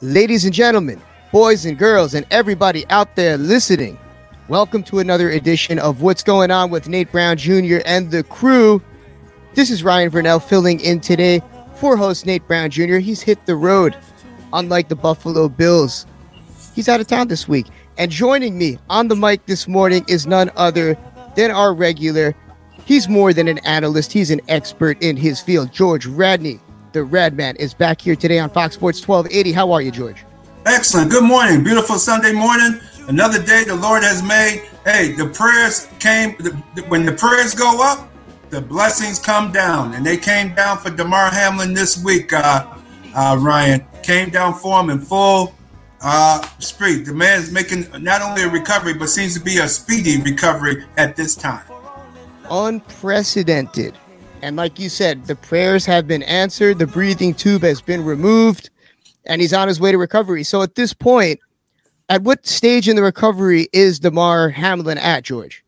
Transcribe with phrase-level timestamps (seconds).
[0.00, 1.02] Ladies and gentlemen,
[1.32, 3.98] boys and girls, and everybody out there listening,
[4.46, 7.78] welcome to another edition of What's Going On with Nate Brown Jr.
[7.84, 8.80] and the crew.
[9.54, 11.42] This is Ryan Verneuille filling in today
[11.74, 12.98] for host Nate Brown Jr.
[12.98, 13.96] He's hit the road,
[14.52, 16.06] unlike the Buffalo Bills.
[16.76, 17.66] He's out of town this week.
[17.96, 20.96] And joining me on the mic this morning is none other
[21.34, 22.36] than our regular.
[22.84, 25.72] He's more than an analyst, he's an expert in his field.
[25.72, 26.60] George Radney,
[26.92, 29.52] the Red Man, is back here today on Fox Sports 1280.
[29.52, 30.24] How are you, George?
[30.66, 31.10] Excellent.
[31.10, 31.62] Good morning.
[31.62, 32.80] Beautiful Sunday morning.
[33.08, 34.68] Another day the Lord has made.
[34.84, 36.32] Hey, the prayers came,
[36.88, 38.10] when the prayers go up,
[38.50, 39.94] the blessings come down.
[39.94, 42.66] And they came down for Damar Hamlin this week, uh,
[43.14, 43.84] uh, Ryan.
[44.02, 45.54] Came down for him in full
[46.00, 47.02] uh, spree.
[47.02, 51.16] The man's making not only a recovery, but seems to be a speedy recovery at
[51.16, 51.64] this time.
[52.50, 53.94] Unprecedented.
[54.42, 58.70] And like you said, the prayers have been answered, the breathing tube has been removed,
[59.26, 60.44] and he's on his way to recovery.
[60.44, 61.40] So at this point,
[62.08, 65.64] at what stage in the recovery is Damar Hamlin at, George?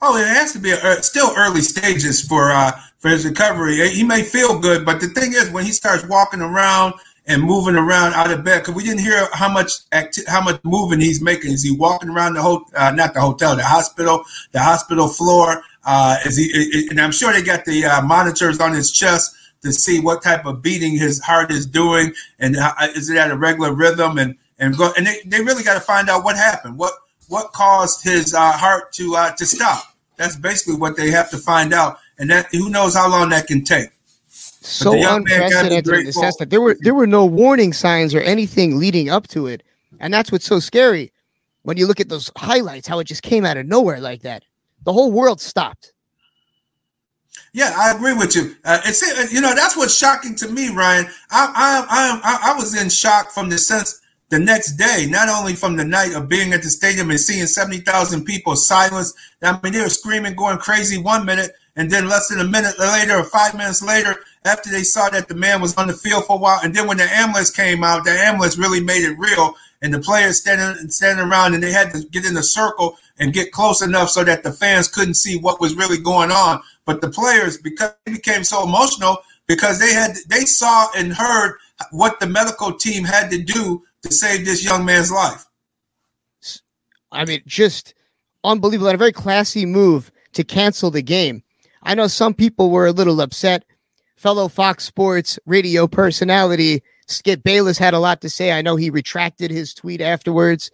[0.00, 3.88] Oh, it has to be a, uh, still early stages for uh, for his recovery.
[3.88, 6.94] He may feel good, but the thing is, when he starts walking around
[7.28, 10.60] and moving around out of bed because we didn't hear how much acti- how much
[10.64, 11.52] moving he's making.
[11.52, 15.62] Is he walking around the whole uh, not the hotel, the hospital, the hospital floor?
[15.90, 16.86] Uh, is he?
[16.90, 20.44] And I'm sure they got the uh, monitors on his chest to see what type
[20.44, 24.18] of beating his heart is doing, and uh, is it at a regular rhythm?
[24.18, 26.76] And and go and they, they really got to find out what happened.
[26.76, 26.92] What
[27.28, 29.82] what caused his uh, heart to uh, to stop?
[30.16, 33.46] That's basically what they have to find out, and that who knows how long that
[33.46, 33.88] can take
[34.28, 38.78] so unprecedented in the sense that there were there were no warning signs or anything
[38.78, 39.62] leading up to it,
[40.00, 41.12] and that's what's so scary
[41.62, 42.86] when you look at those highlights.
[42.86, 44.44] How it just came out of nowhere like that.
[44.84, 45.92] The whole world stopped.
[47.52, 48.56] Yeah, I agree with you.
[48.64, 51.06] Uh, it's uh, you know that's what's shocking to me, Ryan.
[51.30, 55.54] I I I I was in shock from the sense the next day, not only
[55.54, 59.16] from the night of being at the stadium and seeing seventy thousand people silenced.
[59.42, 62.78] I mean, they were screaming, going crazy one minute, and then less than a minute
[62.78, 66.26] later or five minutes later, after they saw that the man was on the field
[66.26, 69.18] for a while, and then when the ambulance came out, the ambulance really made it
[69.18, 72.96] real, and the players standing standing around, and they had to get in a circle
[73.18, 76.60] and get close enough so that the fans couldn't see what was really going on.
[76.84, 81.58] But the players, because they became so emotional, because they had they saw and heard
[81.90, 85.44] what the medical team had to do to save this young man's life.
[87.10, 87.94] I mean, just
[88.44, 88.88] unbelievable.
[88.88, 91.42] And a very classy move to cancel the game.
[91.82, 93.64] I know some people were a little upset
[94.16, 98.52] fellow Fox Sports radio personality Skip Bayless had a lot to say.
[98.52, 100.70] I know he retracted his tweet afterwards,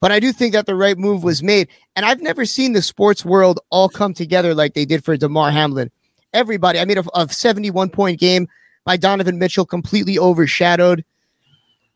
[0.00, 1.68] but I do think that the right move was made.
[1.96, 5.50] And I've never seen the sports world all come together like they did for Damar
[5.50, 5.90] Hamlin.
[6.32, 8.46] Everybody, I mean, a, a 71 point game
[8.84, 11.04] by Donovan Mitchell completely overshadowed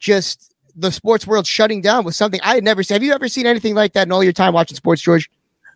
[0.00, 2.96] just the sports world shutting down was something I had never seen.
[2.96, 5.30] Have you ever seen anything like that in all your time watching sports, George?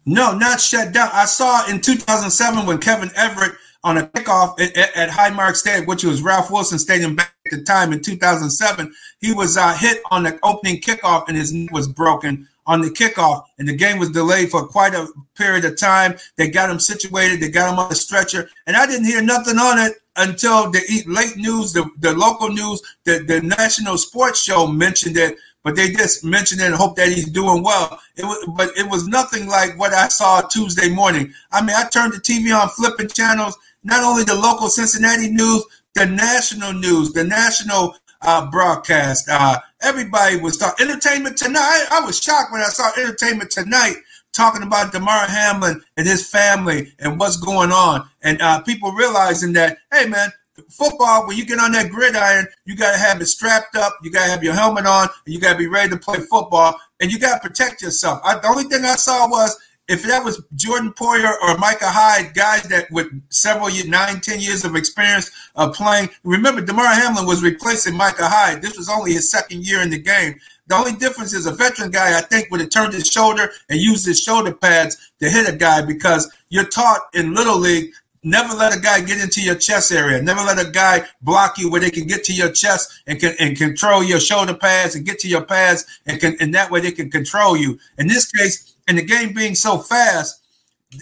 [0.04, 1.10] No, not shut down.
[1.12, 3.52] I saw in 2007 when Kevin Everett
[3.84, 7.92] on a kickoff at, at Highmark Stadium, which was Ralph Wilson Stadium back the time
[7.92, 8.92] in 2007.
[9.20, 12.90] He was uh, hit on the opening kickoff and his knee was broken on the
[12.90, 16.14] kickoff, and the game was delayed for quite a period of time.
[16.36, 19.56] They got him situated, they got him on the stretcher, and I didn't hear nothing
[19.56, 24.66] on it until the late news, the, the local news, the, the national sports show
[24.66, 28.00] mentioned it but they just mentioned it and hope that he's doing well.
[28.16, 31.34] It was, but it was nothing like what I saw Tuesday morning.
[31.52, 35.64] I mean, I turned the TV on, flipping channels, not only the local Cincinnati news,
[35.98, 39.28] the national news, the national uh, broadcast.
[39.28, 41.86] Uh, everybody was talking entertainment tonight.
[41.90, 43.96] I was shocked when I saw entertainment tonight
[44.32, 49.52] talking about Damar Hamlin and his family and what's going on, and uh, people realizing
[49.54, 50.30] that, hey man,
[50.70, 54.12] football when you get on that gridiron, you got to have it strapped up, you
[54.12, 56.78] got to have your helmet on, and you got to be ready to play football,
[57.00, 58.20] and you got to protect yourself.
[58.24, 62.34] I, the only thing I saw was if that was Jordan Poyer or Micah Hyde,
[62.34, 66.10] guys that with several nine, ten years of experience of playing.
[66.24, 68.62] Remember, Damar Hamlin was replacing Micah Hyde.
[68.62, 70.38] This was only his second year in the game.
[70.66, 73.80] The only difference is a veteran guy, I think, would have turned his shoulder and
[73.80, 77.92] used his shoulder pads to hit a guy because you're taught in Little League
[78.24, 80.20] Never let a guy get into your chest area.
[80.20, 83.34] Never let a guy block you where they can get to your chest and can
[83.38, 86.80] and control your shoulder pads and get to your pads and can and that way
[86.80, 87.78] they can control you.
[87.96, 90.42] In this case, in the game being so fast,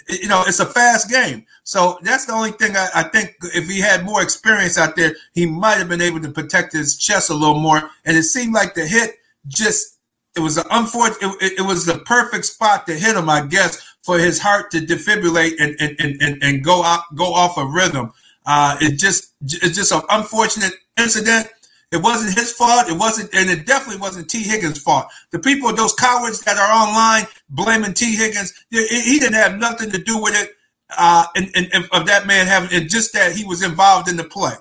[0.09, 1.47] you know, it's a fast game.
[1.63, 5.15] So that's the only thing I, I, think if he had more experience out there,
[5.35, 7.91] he might have been able to protect his chest a little more.
[8.05, 9.17] And it seemed like the hit
[9.47, 9.99] just,
[10.37, 13.81] it was an unfortunate, it, it, was the perfect spot to hit him, I guess,
[14.03, 17.65] for his heart to defibrillate and, and, and, and, and go out, go off a
[17.65, 18.13] rhythm.
[18.45, 21.49] Uh, it just, it's just an unfortunate incident.
[21.93, 22.89] It wasn't his fault.
[22.89, 25.07] It wasn't, and it definitely wasn't Tee Higgins' fault.
[25.31, 29.99] The people, those cowards that are online blaming Tee Higgins, he didn't have nothing to
[29.99, 30.51] do with it.
[30.97, 34.17] Uh, and, and, and of that man having, and just that he was involved in
[34.17, 34.53] the play.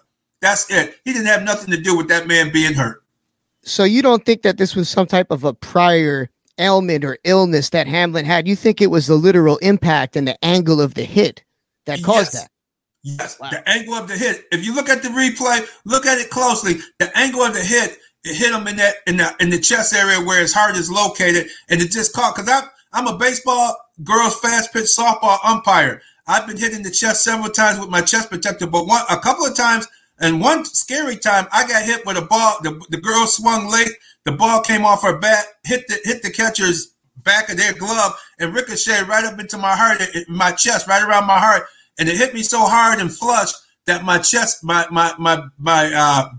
[0.41, 0.95] That's it.
[1.05, 3.03] He didn't have nothing to do with that man being hurt.
[3.61, 7.69] So you don't think that this was some type of a prior ailment or illness
[7.71, 8.47] that Hamlin had?
[8.47, 11.43] You think it was the literal impact and the angle of the hit
[11.85, 12.43] that caused yes.
[12.43, 12.51] that?
[13.05, 13.51] Yes, wow.
[13.51, 14.45] the angle of the hit.
[14.51, 16.77] If you look at the replay, look at it closely.
[16.97, 19.93] The angle of the hit, it hit him in that in the in the chest
[19.93, 22.35] area where his heart is located, and it just caught.
[22.35, 26.01] Because I'm I'm a baseball girls fast pitch softball umpire.
[26.25, 29.19] I've been hit in the chest several times with my chest protector, but one a
[29.19, 29.87] couple of times
[30.17, 32.57] and one scary time I got hit with a ball.
[32.63, 33.91] The, the girl swung late.
[34.23, 38.19] The ball came off her bat, hit the hit the catcher's back of their glove,
[38.39, 41.67] and ricocheted right up into my heart, my chest, right around my heart
[41.97, 43.51] and it hit me so hard and flush
[43.85, 46.29] that my chest, my my my my uh,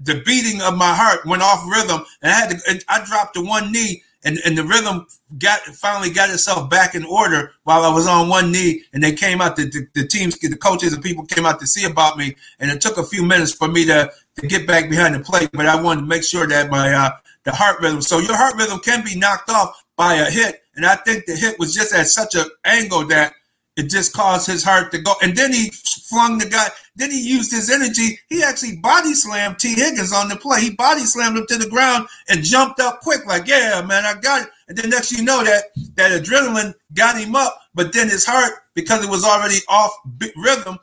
[0.00, 2.60] the beating of my heart went off rhythm, and I had to.
[2.68, 5.06] And I dropped to one knee, and and the rhythm
[5.38, 9.12] got finally got itself back in order while I was on one knee, and they
[9.12, 9.56] came out.
[9.56, 12.70] The, the, the teams, the coaches, and people came out to see about me, and
[12.70, 15.66] it took a few minutes for me to to get back behind the plate, but
[15.66, 17.10] I wanted to make sure that my uh,
[17.44, 18.02] the heart rhythm.
[18.02, 21.36] So your heart rhythm can be knocked off by a hit, and I think the
[21.36, 23.34] hit was just at such an angle that
[23.80, 25.14] it just caused his heart to go.
[25.22, 26.68] And then he flung the guy.
[26.96, 28.18] Then he used his energy.
[28.28, 30.60] He actually body slammed Tee Higgins on the play.
[30.60, 34.20] He body slammed him to the ground and jumped up quick, like, yeah, man, I
[34.20, 34.48] got it.
[34.68, 38.52] And then next you know that that adrenaline got him up, but then his heart,
[38.74, 39.92] because it was already off
[40.36, 40.78] rhythm,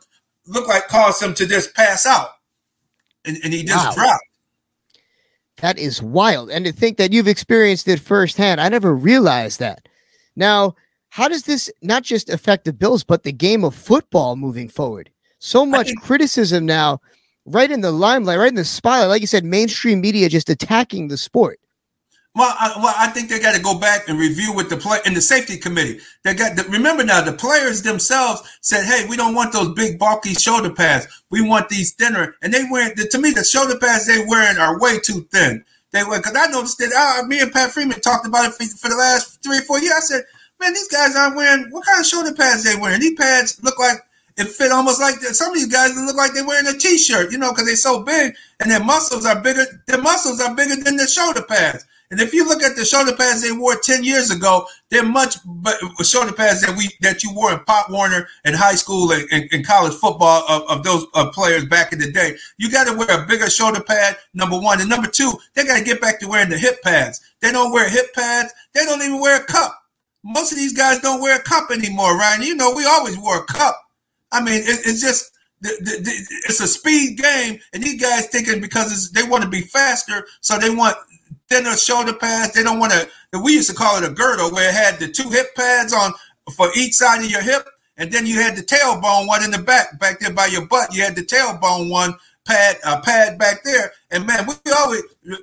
[0.48, 2.30] looked like caused him to just pass out.
[3.24, 4.02] And, and he just wow.
[4.02, 4.24] dropped.
[5.58, 6.50] That is wild.
[6.50, 9.88] And to think that you've experienced it firsthand, I never realized that.
[10.34, 10.74] Now,
[11.18, 15.10] how does this not just affect the Bills, but the game of football moving forward?
[15.40, 17.00] So much think- criticism now,
[17.44, 19.08] right in the limelight, right in the spotlight.
[19.08, 21.58] Like you said, mainstream media just attacking the sport.
[22.36, 25.00] Well, I, well, I think they got to go back and review with the play
[25.06, 25.98] in the safety committee.
[26.22, 29.98] They got the, remember now the players themselves said, "Hey, we don't want those big
[29.98, 31.08] bulky shoulder pads.
[31.30, 34.78] We want these thinner." And they wear to me the shoulder pads they wearing are
[34.78, 35.64] way too thin.
[35.90, 38.64] They were because I noticed that uh, me and Pat Freeman talked about it for,
[38.76, 39.94] for the last three or four years.
[39.96, 40.22] I said,
[40.60, 43.00] man, these guys aren't wearing what kind of shoulder pads they wearing.
[43.00, 43.98] These pads look like
[44.36, 47.38] it fit almost like some of these guys look like they're wearing a t-shirt, you
[47.38, 49.64] know, because they're so big and their muscles are bigger.
[49.86, 51.84] Their muscles are bigger than the shoulder pads.
[52.10, 55.36] And if you look at the shoulder pads they wore 10 years ago, they're much
[56.02, 59.48] shoulder pads that we that you wore in Pop Warner in high school and, and,
[59.52, 62.36] and college football of, of those of players back in the day.
[62.58, 64.80] You got to wear a bigger shoulder pad, number one.
[64.80, 67.20] And number two, they got to get back to wearing the hip pads.
[67.40, 68.54] They don't wear hip pads.
[68.72, 69.82] They don't even wear a cup
[70.28, 72.42] most of these guys don't wear a cup anymore, Ryan.
[72.42, 73.82] You know, we always wore a cup.
[74.30, 75.32] I mean, it, it's just
[75.62, 79.48] the, the, the, it's a speed game, and these guys thinking because they want to
[79.48, 80.96] be faster, so they want
[81.48, 82.52] thinner shoulder pads.
[82.52, 83.08] They don't want to.
[83.42, 86.12] We used to call it a girdle, where it had the two hip pads on
[86.54, 87.66] for each side of your hip,
[87.96, 90.94] and then you had the tailbone one in the back, back there by your butt.
[90.94, 92.14] You had the tailbone one
[92.48, 93.92] pad, a pad back there.
[94.10, 95.02] And man, we always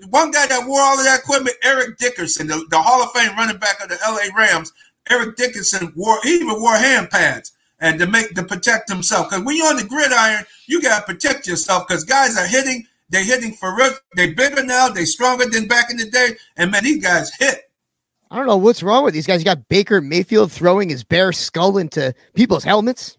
[0.10, 3.36] one guy that wore all of that equipment, Eric Dickerson, the, the Hall of Fame
[3.38, 4.74] running back of the LA Rams.
[5.10, 9.30] Eric Dickerson wore he even wore hand pads and to make to protect himself.
[9.30, 12.86] Because when you're on the gridiron, you gotta protect yourself because guys are hitting.
[13.10, 13.92] They're hitting for real.
[14.16, 14.90] They're bigger now.
[14.90, 16.36] They're stronger than back in the day.
[16.58, 17.70] And man, these guys hit.
[18.32, 19.42] I don't know what's wrong with these guys.
[19.42, 23.18] You got Baker Mayfield throwing his bare skull into people's helmets.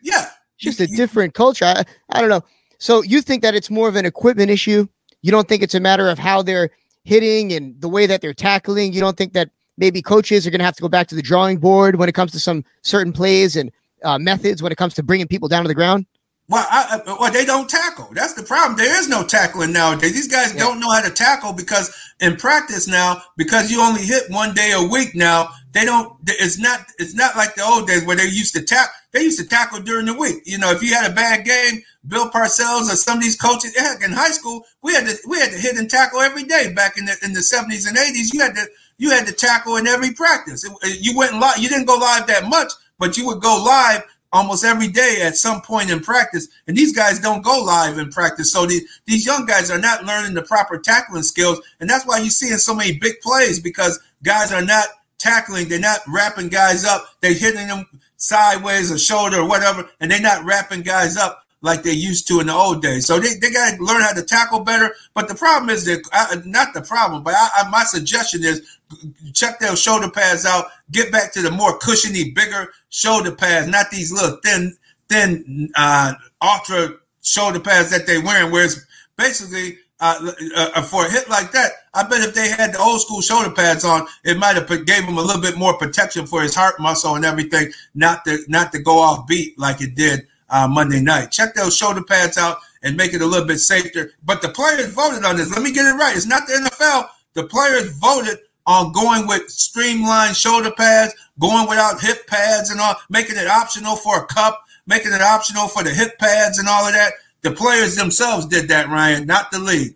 [0.00, 0.30] Yeah.
[0.56, 1.64] Just a different culture.
[1.64, 2.42] I, I don't know.
[2.78, 4.86] So you think that it's more of an equipment issue?
[5.22, 6.70] You don't think it's a matter of how they're
[7.04, 8.92] hitting and the way that they're tackling?
[8.92, 11.22] You don't think that maybe coaches are going to have to go back to the
[11.22, 13.70] drawing board when it comes to some certain plays and
[14.02, 16.06] uh, methods when it comes to bringing people down to the ground?
[16.48, 18.08] Well, I, well, they don't tackle.
[18.12, 18.76] That's the problem.
[18.78, 20.12] There is no tackling nowadays.
[20.12, 20.60] These guys yeah.
[20.60, 24.72] don't know how to tackle because in practice now, because you only hit one day
[24.72, 26.16] a week now, they don't.
[26.26, 26.86] It's not.
[26.98, 28.94] It's not like the old days where they used to tackle.
[29.12, 30.42] They used to tackle during the week.
[30.46, 33.76] You know, if you had a bad game, Bill Parcells or some of these coaches,
[33.76, 36.72] heck, in high school, we had to we had to hit and tackle every day.
[36.72, 38.66] Back in the in the seventies and eighties, you had to
[38.96, 40.64] you had to tackle in every practice.
[40.64, 41.58] It, you went live.
[41.58, 44.02] You didn't go live that much, but you would go live
[44.32, 46.48] almost every day at some point in practice.
[46.66, 48.52] And these guys don't go live in practice.
[48.52, 51.60] So the, these young guys are not learning the proper tackling skills.
[51.80, 55.68] And that's why you're seeing so many big plays because guys are not tackling.
[55.68, 57.06] They're not wrapping guys up.
[57.20, 61.82] They're hitting them sideways or shoulder or whatever, and they're not wrapping guys up like
[61.82, 63.06] they used to in the old days.
[63.06, 64.94] So they, they got to learn how to tackle better.
[65.14, 68.78] But the problem is that uh, not the problem, but I, I, my suggestion is
[69.32, 70.66] check those shoulder pads out.
[70.90, 74.76] Get back to the more cushiony, bigger shoulder pads, not these little thin,
[75.08, 78.52] thin, uh, ultra shoulder pads that they're wearing.
[78.52, 78.84] Where it's
[79.16, 83.00] basically uh, uh, for a hit like that, I bet if they had the old
[83.00, 86.42] school shoulder pads on, it might have gave him a little bit more protection for
[86.42, 90.26] his heart muscle and everything, not to not to go off beat like it did
[90.50, 91.30] uh, Monday night.
[91.30, 94.12] Check those shoulder pads out and make it a little bit safer.
[94.24, 95.50] But the players voted on this.
[95.50, 96.14] Let me get it right.
[96.14, 97.08] It's not the NFL.
[97.34, 102.96] The players voted on going with streamlined shoulder pads, going without hip pads and all,
[103.08, 106.86] making it optional for a cup, making it optional for the hip pads and all
[106.86, 107.12] of that.
[107.46, 109.94] The players themselves did that, Ryan, not the league.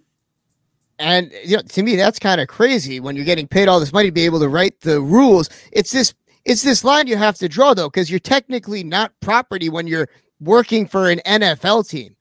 [1.01, 3.93] And you know, to me, that's kind of crazy when you're getting paid all this
[3.93, 5.51] money to be able to write the rules.
[5.73, 6.15] It's this
[6.45, 10.09] it's this line you have to draw though, because you're technically not property when you're
[10.39, 12.15] working for an NFL team.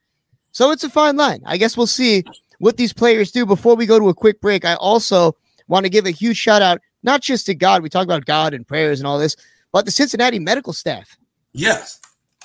[0.52, 1.44] So it's a fine line.
[1.46, 2.24] I guess we'll see
[2.58, 3.46] what these players do.
[3.46, 5.36] Before we go to a quick break, I also
[5.68, 8.56] want to give a huge shout out, not just to God, we talk about God
[8.56, 9.36] and prayers and all this,
[9.72, 11.18] but the Cincinnati medical staff.
[11.54, 12.02] Yes.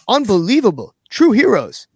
[0.07, 0.95] Unbelievable.
[1.09, 1.87] True heroes.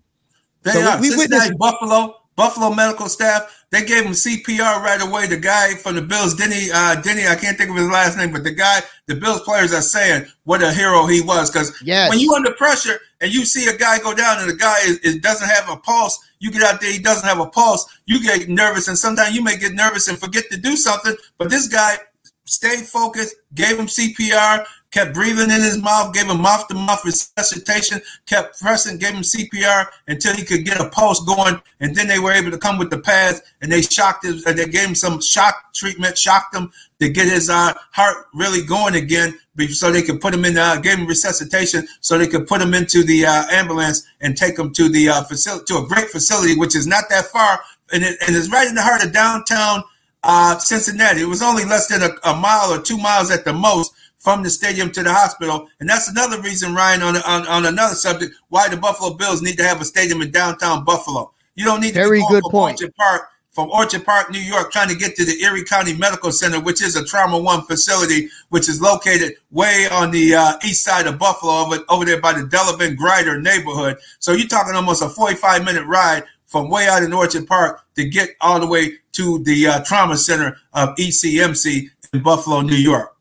[0.68, 1.00] They so are.
[1.00, 3.64] We, Cincinnati, Buffalo, Buffalo medical staff.
[3.70, 5.26] They gave him CPR right away.
[5.26, 8.32] The guy from the Bills, Denny, uh, Denny, I can't think of his last name,
[8.32, 11.50] but the guy, the Bills players are saying what a hero he was.
[11.50, 12.08] Because yes.
[12.08, 14.98] when you under pressure and you see a guy go down and the guy is,
[14.98, 18.22] is, doesn't have a pulse, you get out there, he doesn't have a pulse, you
[18.22, 21.16] get nervous, and sometimes you may get nervous and forget to do something.
[21.36, 21.96] But this guy
[22.44, 27.04] stayed focused, gave him CPR, kept breathing in his mouth, gave him mouth to mouth
[27.04, 31.60] resuscitation, kept pressing, gave him CPR until he could get a pulse going.
[31.80, 34.58] And then they were able to come with the pads and they shocked him, and
[34.58, 38.94] they gave him some shock treatment, shocked him to get his uh, heart really going
[38.94, 39.38] again
[39.70, 42.74] so they could put him in, uh, gave him resuscitation so they could put him
[42.74, 46.56] into the uh, ambulance and take him to the uh, facility, to a great facility,
[46.56, 47.60] which is not that far.
[47.92, 49.82] And, it, and it's right in the heart of downtown
[50.22, 51.22] uh, Cincinnati.
[51.22, 53.92] It was only less than a, a mile or two miles at the most
[54.28, 55.70] from the stadium to the hospital.
[55.80, 59.56] And that's another reason, Ryan, on, on, on another subject, why the Buffalo Bills need
[59.56, 61.32] to have a stadium in downtown Buffalo.
[61.54, 62.78] You don't need Very to good point.
[62.78, 66.30] Orchard Park, from Orchard Park, New York, trying to get to the Erie County Medical
[66.30, 70.84] Center, which is a Trauma One facility, which is located way on the uh, east
[70.84, 73.96] side of Buffalo, over, over there by the Delavan Grider neighborhood.
[74.18, 78.06] So you're talking almost a 45 minute ride from way out in Orchard Park to
[78.06, 83.14] get all the way to the uh, trauma center of ECMC in Buffalo, New York.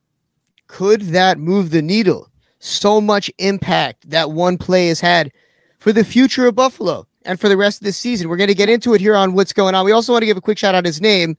[0.67, 2.29] Could that move the needle?
[2.59, 5.31] So much impact that one play has had
[5.79, 8.29] for the future of Buffalo and for the rest of the season.
[8.29, 9.85] We're going to get into it here on what's going on.
[9.85, 11.37] We also want to give a quick shout out his name.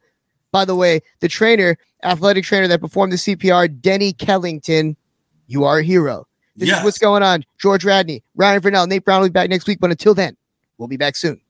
[0.52, 4.96] By the way, the trainer, athletic trainer that performed the CPR, Denny Kellington.
[5.46, 6.26] You are a hero.
[6.56, 6.78] This yes.
[6.78, 7.44] is what's going on.
[7.58, 9.78] George Radney, Ryan Verneuille, Nate Brown will be back next week.
[9.80, 10.36] But until then,
[10.78, 11.40] we'll be back soon.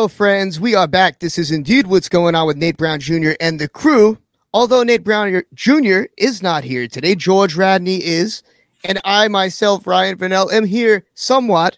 [0.00, 0.58] Hello, friends.
[0.58, 1.18] We are back.
[1.18, 3.32] This is indeed what's going on with Nate Brown Jr.
[3.38, 4.16] and the crew.
[4.54, 6.04] Although Nate Brown Jr.
[6.16, 8.42] is not here today, George Radney is,
[8.82, 11.76] and I myself, Ryan Verneuille, am here somewhat.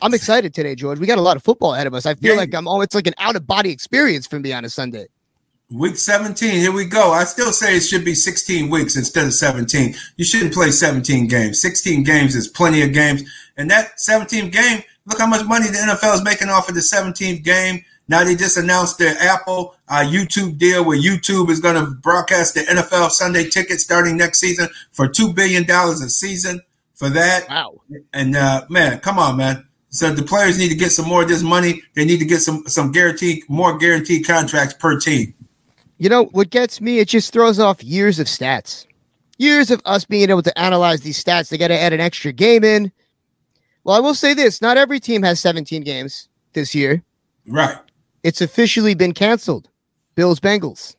[0.00, 0.98] I'm excited today, George.
[0.98, 2.06] We got a lot of football ahead of us.
[2.06, 2.40] I feel yeah.
[2.40, 5.08] like I'm it's like an out of body experience for me on a Sunday.
[5.70, 7.12] Week 17, here we go.
[7.12, 9.94] I still say it should be 16 weeks instead of 17.
[10.16, 11.60] You shouldn't play 17 games.
[11.60, 13.24] 16 games is plenty of games.
[13.58, 16.80] And that 17th game, Look how much money the NFL is making off of the
[16.80, 17.84] 17th game.
[18.08, 22.54] Now they just announced their Apple uh, YouTube deal where YouTube is going to broadcast
[22.54, 26.60] the NFL Sunday ticket starting next season for $2 billion a season
[26.94, 27.48] for that.
[27.48, 27.80] Wow.
[28.12, 29.66] And uh, man, come on, man.
[29.88, 31.82] So the players need to get some more of this money.
[31.94, 35.34] They need to get some some guaranteed more guaranteed contracts per team.
[35.98, 36.98] You know what gets me?
[36.98, 38.86] It just throws off years of stats,
[39.36, 41.50] years of us being able to analyze these stats.
[41.50, 42.90] They got to add an extra game in.
[43.84, 47.02] Well, I will say this: not every team has 17 games this year.
[47.46, 47.76] Right.
[48.22, 49.68] It's officially been canceled.
[50.14, 50.96] Bills Bengals.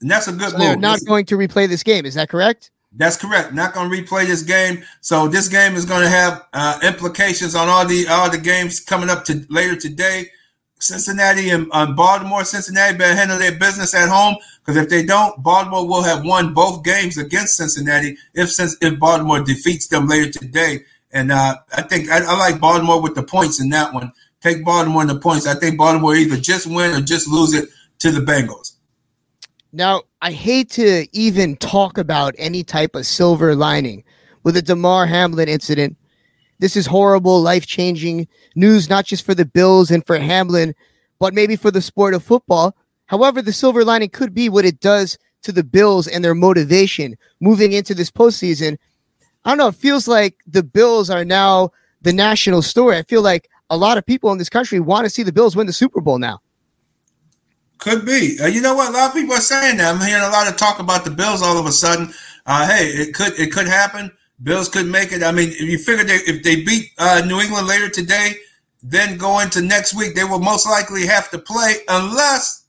[0.00, 0.66] And that's a good so move.
[0.66, 2.06] They're not going to replay this game.
[2.06, 2.70] Is that correct?
[2.94, 3.54] That's correct.
[3.54, 4.82] Not going to replay this game.
[5.00, 8.80] So this game is going to have uh, implications on all the all the games
[8.80, 10.30] coming up to later today.
[10.78, 12.44] Cincinnati and um, Baltimore.
[12.44, 16.52] Cincinnati better handle their business at home because if they don't, Baltimore will have won
[16.52, 20.80] both games against Cincinnati if since if Baltimore defeats them later today.
[21.12, 24.12] And uh, I think I, I, like Baltimore with the points in that one.
[24.40, 25.46] Take Baltimore in the points.
[25.46, 28.72] I think Baltimore either just win or just lose it to the Bengals.
[29.72, 34.04] Now, I hate to even talk about any type of silver lining
[34.42, 35.96] with the Damar Hamlin incident.
[36.58, 40.74] This is horrible, life changing news, not just for the Bills and for Hamlin,
[41.18, 42.76] but maybe for the sport of football.
[43.06, 47.16] However, the silver lining could be what it does to the Bills and their motivation
[47.40, 48.78] moving into this postseason
[49.44, 49.68] I don't know.
[49.68, 52.96] It feels like the Bills are now the national story.
[52.96, 55.56] I feel like a lot of people in this country want to see the Bills
[55.56, 56.40] win the Super Bowl now.
[57.78, 58.38] Could be.
[58.40, 58.90] Uh, you know what?
[58.90, 59.94] A lot of people are saying that.
[59.94, 62.12] I'm hearing a lot of talk about the Bills all of a sudden.
[62.46, 64.12] Uh, hey, it could it could happen.
[64.42, 65.22] Bills could make it.
[65.22, 68.34] I mean, if you figure they, if they beat uh, New England later today,
[68.82, 72.64] then go into next week, they will most likely have to play unless,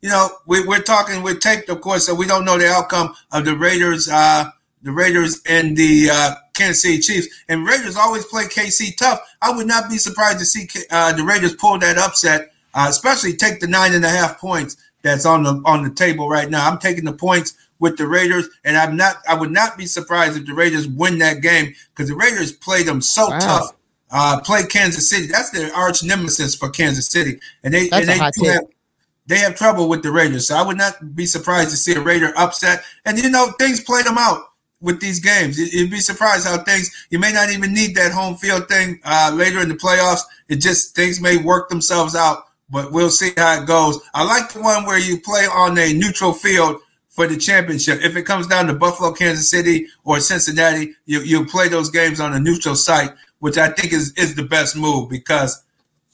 [0.00, 3.14] you know, we, are talking with taped, of course, so we don't know the outcome
[3.32, 4.50] of the Raiders uh,
[4.82, 7.28] the Raiders and the uh, Kansas City Chiefs.
[7.48, 9.20] And Raiders always play KC tough.
[9.42, 13.34] I would not be surprised to see uh, the Raiders pull that upset, uh, especially
[13.34, 16.68] take the nine and a half points that's on the on the table right now.
[16.68, 19.16] I'm taking the points with the Raiders, and I'm not.
[19.28, 22.82] I would not be surprised if the Raiders win that game because the Raiders play
[22.82, 23.38] them so wow.
[23.38, 23.74] tough.
[24.10, 25.26] Uh, play Kansas City.
[25.26, 28.64] That's their arch nemesis for Kansas City, and they that's and they have,
[29.26, 30.48] they have trouble with the Raiders.
[30.48, 32.82] So I would not be surprised to see a Raider upset.
[33.04, 34.48] And you know things played them out
[34.80, 35.58] with these games.
[35.58, 39.32] You'd be surprised how things you may not even need that home field thing uh,
[39.34, 40.20] later in the playoffs.
[40.48, 44.00] It just things may work themselves out, but we'll see how it goes.
[44.14, 48.00] I like the one where you play on a neutral field for the championship.
[48.02, 52.20] If it comes down to Buffalo, Kansas City, or Cincinnati, you you play those games
[52.20, 53.10] on a neutral site,
[53.40, 55.60] which I think is is the best move because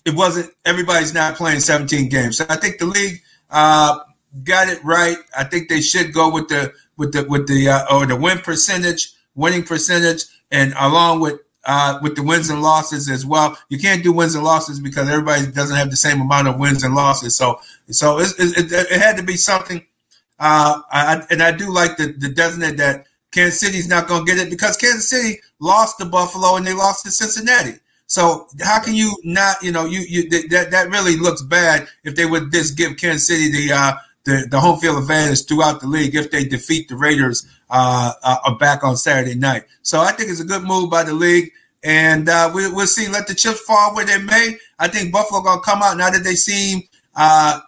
[0.05, 2.39] it wasn't everybody's not playing 17 games.
[2.39, 4.01] So I think the league uh,
[4.43, 5.19] got it right.
[5.37, 8.39] I think they should go with the with the with the uh, or the win
[8.39, 13.57] percentage, winning percentage, and along with uh, with the wins and losses as well.
[13.69, 16.83] You can't do wins and losses because everybody doesn't have the same amount of wins
[16.83, 17.37] and losses.
[17.37, 19.85] So so it, it, it had to be something.
[20.39, 24.33] Uh, I, and I do like the the designate that Kansas City's not going to
[24.33, 27.79] get it because Kansas City lost to Buffalo and they lost to Cincinnati.
[28.07, 29.63] So how can you not?
[29.63, 33.27] You know, you you that that really looks bad if they would just give Kansas
[33.27, 33.93] City the uh,
[34.25, 38.55] the, the home field advantage throughout the league if they defeat the Raiders uh, uh,
[38.55, 39.65] back on Saturday night.
[39.83, 41.53] So I think it's a good move by the league.
[41.83, 43.09] And uh, we, will see.
[43.09, 44.57] Let the chips fall where they may.
[44.79, 47.61] I think Buffalo to come out now that they see uh,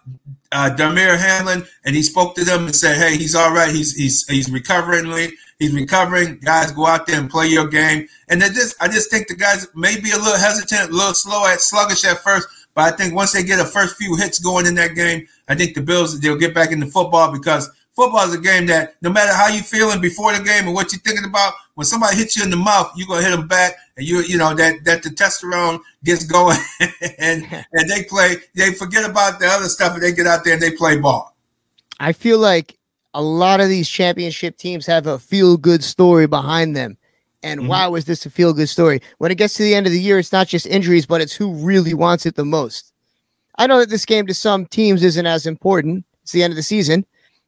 [0.51, 3.73] uh, Damar Hamlin, and he spoke to them and said, "Hey, he's all right.
[3.73, 5.31] He's he's he's recovering.
[5.59, 6.39] He's recovering.
[6.39, 9.35] Guys, go out there and play your game." And then just I just think the
[9.35, 12.95] guys may be a little hesitant, a little slow at sluggish at first, but I
[12.95, 15.81] think once they get a first few hits going in that game, I think the
[15.81, 19.47] Bills they'll get back into football because football is a game that no matter how
[19.47, 22.51] you feeling before the game and what you're thinking about, when somebody hits you in
[22.51, 25.79] the mouth, you're gonna hit them back, and you you know that that the testosterone
[26.03, 26.59] gets going,
[27.17, 28.35] and and they play.
[28.53, 31.35] They forget about the other stuff, and they get out there and they play ball.
[31.99, 32.77] I feel like
[33.11, 36.99] a lot of these championship teams have a feel good story behind them.
[37.43, 37.69] And mm-hmm.
[37.69, 39.01] wow, is this a feel good story?
[39.19, 41.33] When it gets to the end of the year, it's not just injuries, but it's
[41.33, 42.93] who really wants it the most.
[43.57, 46.05] I know that this game to some teams isn't as important.
[46.23, 47.05] It's the end of the season,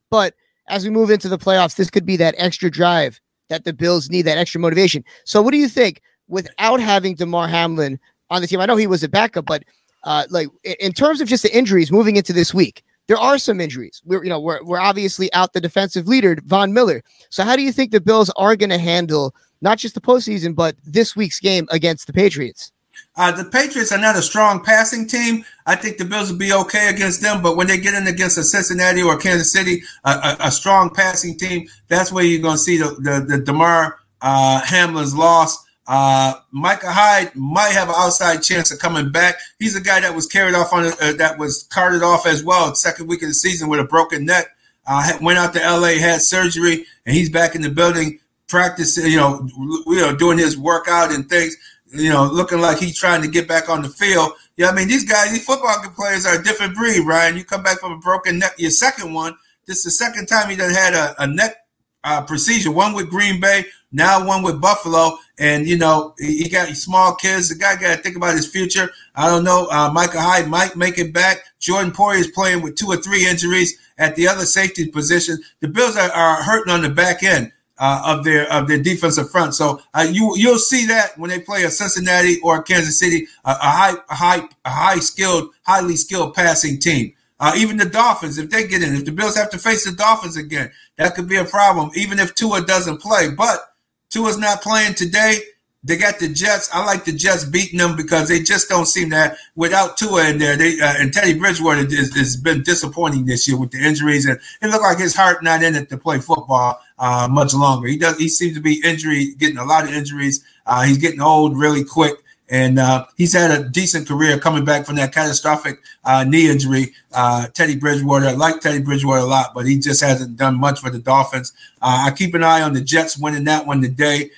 [0.09, 0.33] but
[0.67, 4.09] as we move into the playoffs, this could be that extra drive that the Bills
[4.09, 5.03] need, that extra motivation.
[5.25, 7.99] So, what do you think without having Damar Hamlin
[8.29, 8.59] on the team?
[8.59, 9.63] I know he was a backup, but
[10.03, 13.59] uh, like in terms of just the injuries moving into this week, there are some
[13.59, 14.01] injuries.
[14.05, 17.03] We're you know we're we're obviously out the defensive leader Von Miller.
[17.29, 20.55] So, how do you think the Bills are going to handle not just the postseason,
[20.55, 22.71] but this week's game against the Patriots?
[23.15, 25.43] Uh, the Patriots are not a strong passing team.
[25.65, 28.37] I think the Bills will be okay against them, but when they get in against
[28.37, 32.55] a Cincinnati or Kansas City, a, a, a strong passing team, that's where you're going
[32.55, 35.65] to see the the, the Damar uh, Hamlin's loss.
[35.87, 39.39] Uh, Micah Hyde might have an outside chance of coming back.
[39.57, 42.75] He's a guy that was carried off on uh, that was carted off as well
[42.75, 44.55] second week of the season with a broken neck.
[44.85, 48.19] Uh, went out to LA, had surgery, and he's back in the building,
[48.49, 49.05] practicing.
[49.05, 49.47] You know,
[49.87, 51.55] you know, doing his workout and things
[51.91, 54.31] you know, looking like he's trying to get back on the field.
[54.57, 57.37] Yeah, I mean, these guys, these football players are a different breed, Ryan.
[57.37, 59.35] You come back from a broken neck, your second one.
[59.65, 61.55] This is the second time he done had a, a neck
[62.03, 62.71] uh, procedure.
[62.71, 67.49] One with Green Bay, now one with Buffalo, and you know he got small kids.
[67.49, 68.91] The guy got to think about his future.
[69.15, 69.67] I don't know.
[69.71, 71.43] Uh, Micah Hyde might make it back.
[71.59, 75.39] Jordan Poyer is playing with two or three injuries at the other safety position.
[75.59, 79.31] The Bills are, are hurting on the back end uh, of their of their defensive
[79.31, 79.55] front.
[79.55, 83.27] So uh, you you'll see that when they play a Cincinnati or a Kansas City,
[83.45, 87.13] a, a high high high skilled, highly skilled passing team.
[87.41, 89.95] Uh, even the Dolphins, if they get in, if the Bills have to face the
[89.95, 91.89] Dolphins again, that could be a problem.
[91.95, 93.73] Even if Tua doesn't play, but
[94.09, 95.39] Tua's not playing today.
[95.81, 96.69] They got the Jets.
[96.73, 100.37] I like the Jets beating them because they just don't seem that without Tua in
[100.37, 100.57] there.
[100.57, 104.67] They uh, and Teddy Bridgewater has been disappointing this year with the injuries, and it
[104.67, 107.87] looked like his heart not in it to play football uh, much longer.
[107.87, 108.17] He does.
[108.17, 110.43] He seems to be injury getting a lot of injuries.
[110.65, 112.15] Uh, he's getting old really quick.
[112.51, 116.93] And uh, he's had a decent career coming back from that catastrophic uh, knee injury.
[117.13, 120.79] Uh, Teddy Bridgewater, I like Teddy Bridgewater a lot, but he just hasn't done much
[120.79, 121.53] for the Dolphins.
[121.79, 124.31] Uh, I keep an eye on the Jets winning that one today.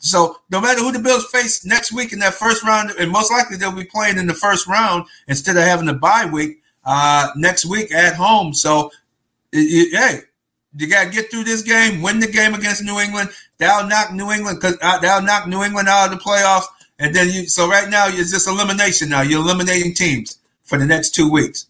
[0.00, 3.30] So no matter who the Bills face next week in that first round, and most
[3.30, 6.60] likely they'll be playing in the first round instead of having a bye week
[7.36, 8.54] next week at home.
[8.54, 8.90] So,
[9.52, 10.22] hey,
[10.76, 13.30] you got to get through this game, win the game against New England.
[13.58, 16.64] That'll knock New England uh, that'll knock New England out of the playoffs.
[16.98, 19.08] And then you, so right now it's just elimination.
[19.08, 21.66] Now you're eliminating teams for the next two weeks.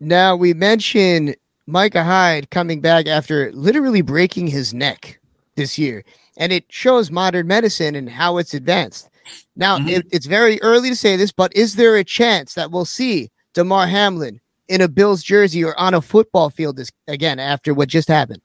[0.00, 5.20] Now we mentioned Micah Hyde coming back after literally breaking his neck
[5.56, 6.04] this year
[6.38, 9.10] and it shows modern medicine and how it's advanced.
[9.56, 9.88] Now, mm-hmm.
[9.88, 13.30] it, it's very early to say this, but is there a chance that we'll see
[13.52, 17.88] Damar Hamlin in a Bills jersey or on a football field this, again after what
[17.88, 18.40] just happened?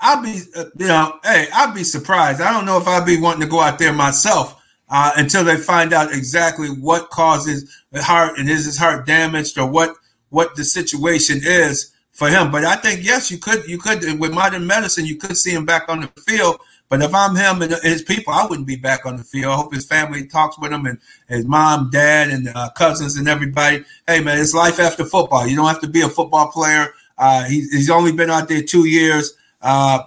[0.00, 2.40] I'd be, uh, you know, hey, I'd be surprised.
[2.40, 5.56] I don't know if I'd be wanting to go out there myself uh, until they
[5.56, 9.96] find out exactly what causes the heart and is his heart damaged or what
[10.30, 12.50] what the situation is for him.
[12.50, 15.66] But I think yes, you could you could with modern medicine you could see him
[15.66, 16.60] back on the field.
[16.90, 19.52] But if I'm him and his people, I wouldn't be back on the field.
[19.52, 20.98] I hope his family talks with him and
[21.28, 23.84] his mom, dad, and uh, cousins and everybody.
[24.08, 25.46] Hey, man, it's life after football.
[25.46, 26.92] You don't have to be a football player.
[27.16, 29.34] Uh, he, he's only been out there two years.
[29.62, 30.02] Uh,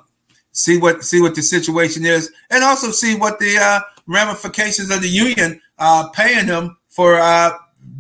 [0.52, 5.02] see what see what the situation is, and also see what the uh, ramifications of
[5.02, 7.52] the union uh, paying him for uh,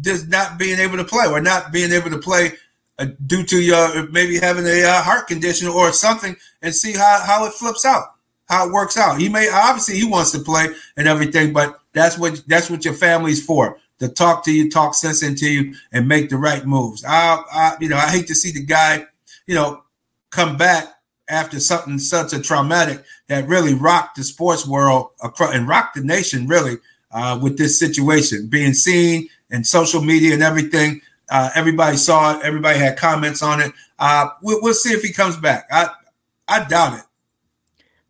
[0.02, 2.52] just not being able to play or not being able to play
[3.28, 7.54] due to your maybe having a heart condition or something, and see how, how it
[7.54, 8.13] flips out
[8.54, 9.20] how it works out.
[9.20, 12.94] He may obviously he wants to play and everything, but that's what that's what your
[12.94, 17.04] family's for to talk to you, talk sense into you, and make the right moves.
[17.06, 19.06] I, I you know I hate to see the guy,
[19.48, 19.84] you know,
[20.30, 20.88] come back
[21.30, 26.48] after something such a traumatic that really rocked the sports world and rocked the nation
[26.48, 26.78] really
[27.12, 31.02] uh, with this situation being seen in social media and everything.
[31.30, 32.44] Uh, everybody saw it.
[32.44, 33.72] Everybody had comments on it.
[33.98, 35.66] Uh, we'll, we'll see if he comes back.
[35.72, 35.90] I
[36.48, 37.06] I doubt it.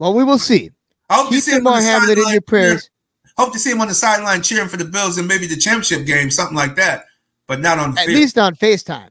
[0.03, 0.69] Well, we will see.
[1.09, 2.71] I hope to Keep see him on on the in sideline your prayers.
[2.81, 2.89] cheering-
[3.37, 6.05] Hope to see him on the sideline cheering for the Bills and maybe the championship
[6.05, 7.05] game, something like that.
[7.47, 8.17] But not on At field.
[8.19, 9.07] least on FaceTime.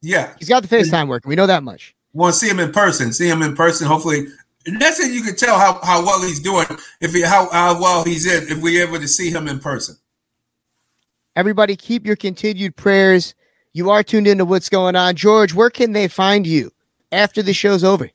[0.00, 1.28] yeah, He's got the FaceTime working.
[1.28, 1.94] We know that much.
[2.14, 3.12] want to see him in person.
[3.12, 3.86] See him in person.
[3.86, 4.28] Hopefully,
[4.64, 5.12] and that's it.
[5.12, 6.64] You can tell how, how well he's doing
[7.02, 9.96] if he how, how well he's in if we're able to see him in person.
[11.36, 13.34] Everybody, keep your continued prayers.
[13.74, 15.16] You are tuned into what's going on.
[15.16, 16.72] George, where can they find you
[17.12, 18.10] after the show's over?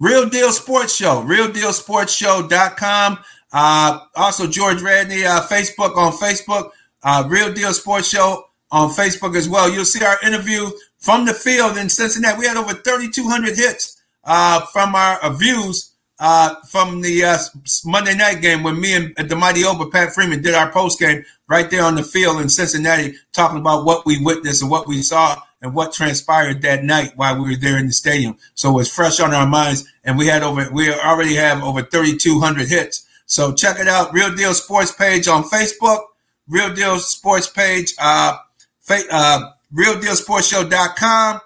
[0.00, 3.18] Real Deal Sports Show, realdealsportshow.com.
[3.52, 6.70] Uh, also, George Radney, uh, Facebook on Facebook,
[7.02, 9.68] uh, Real Deal Sports Show on Facebook as well.
[9.68, 12.38] You'll see our interview from the field in Cincinnati.
[12.38, 17.38] We had over 3,200 hits uh, from our uh, views uh, from the uh,
[17.84, 21.24] Monday night game when me and the Mighty Ober, Pat Freeman, did our post game
[21.48, 25.00] right there on the field in Cincinnati, talking about what we witnessed and what we
[25.02, 28.36] saw and what transpired that night while we were there in the stadium.
[28.54, 31.82] So it was fresh on our minds, and we had over we already have over
[31.82, 33.06] 3,200 hits.
[33.26, 36.00] So check it out, Real Deal Sports page on Facebook,
[36.46, 38.36] Real Deal Sports page, uh,
[38.80, 41.40] fa- uh, RealDealSportsShow.com,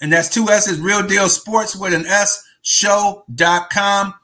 [0.00, 4.14] and that's two S's, Real Deal Sports with an S, show.com.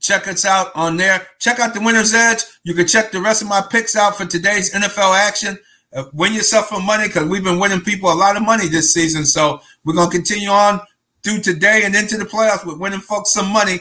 [0.00, 1.26] Check us out on there.
[1.38, 2.42] Check out the Winner's Edge.
[2.62, 5.58] You can check the rest of my picks out for today's NFL action.
[5.94, 8.92] Uh, win yourself some money because we've been winning people a lot of money this
[8.92, 9.24] season.
[9.24, 10.80] So we're going to continue on
[11.22, 13.78] through today and into the playoffs with winning folks some money.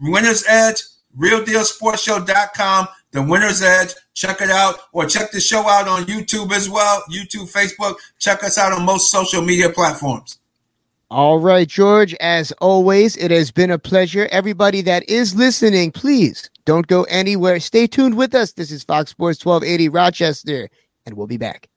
[0.00, 0.82] Winner's Edge,
[1.18, 3.94] realdealsportshow.com, the Winner's Edge.
[4.14, 7.02] Check it out or check the show out on YouTube as well.
[7.10, 7.96] YouTube, Facebook.
[8.18, 10.38] Check us out on most social media platforms.
[11.08, 14.28] All right, George, as always, it has been a pleasure.
[14.32, 17.60] Everybody that is listening, please don't go anywhere.
[17.60, 18.52] Stay tuned with us.
[18.52, 20.68] This is Fox Sports 1280 Rochester,
[21.06, 21.68] and we'll be back.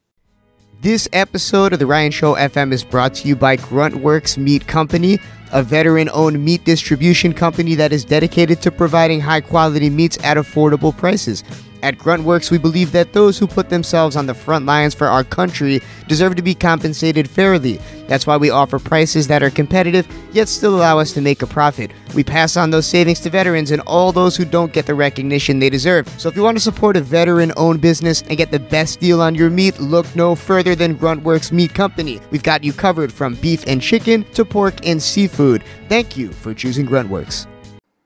[0.81, 5.19] This episode of the Ryan Show FM is brought to you by Gruntworks Meat Company,
[5.51, 10.37] a veteran owned meat distribution company that is dedicated to providing high quality meats at
[10.37, 11.43] affordable prices.
[11.81, 15.23] At Gruntworks, we believe that those who put themselves on the front lines for our
[15.23, 17.79] country deserve to be compensated fairly.
[18.07, 21.47] That's why we offer prices that are competitive, yet still allow us to make a
[21.47, 21.91] profit.
[22.15, 25.59] We pass on those savings to veterans and all those who don't get the recognition
[25.59, 26.09] they deserve.
[26.19, 29.21] So if you want to support a veteran owned business and get the best deal
[29.21, 32.19] on your meat, look no further than Gruntworks Meat Company.
[32.31, 35.63] We've got you covered from beef and chicken to pork and seafood.
[35.87, 37.47] Thank you for choosing Gruntworks.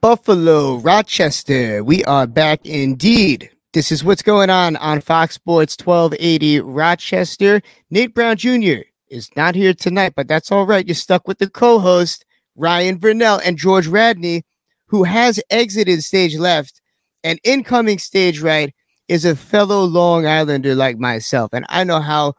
[0.00, 3.50] Buffalo, Rochester, we are back indeed.
[3.74, 7.60] This is what's going on on Fox Sports 1280 Rochester.
[7.90, 8.82] Nate Brown Jr.
[9.08, 10.86] is not here tonight, but that's all right.
[10.86, 14.44] You're stuck with the co host, Ryan Verneuille, and George Radney,
[14.86, 16.80] who has exited stage left.
[17.24, 18.72] And incoming stage right
[19.08, 21.52] is a fellow Long Islander like myself.
[21.52, 22.34] And I know how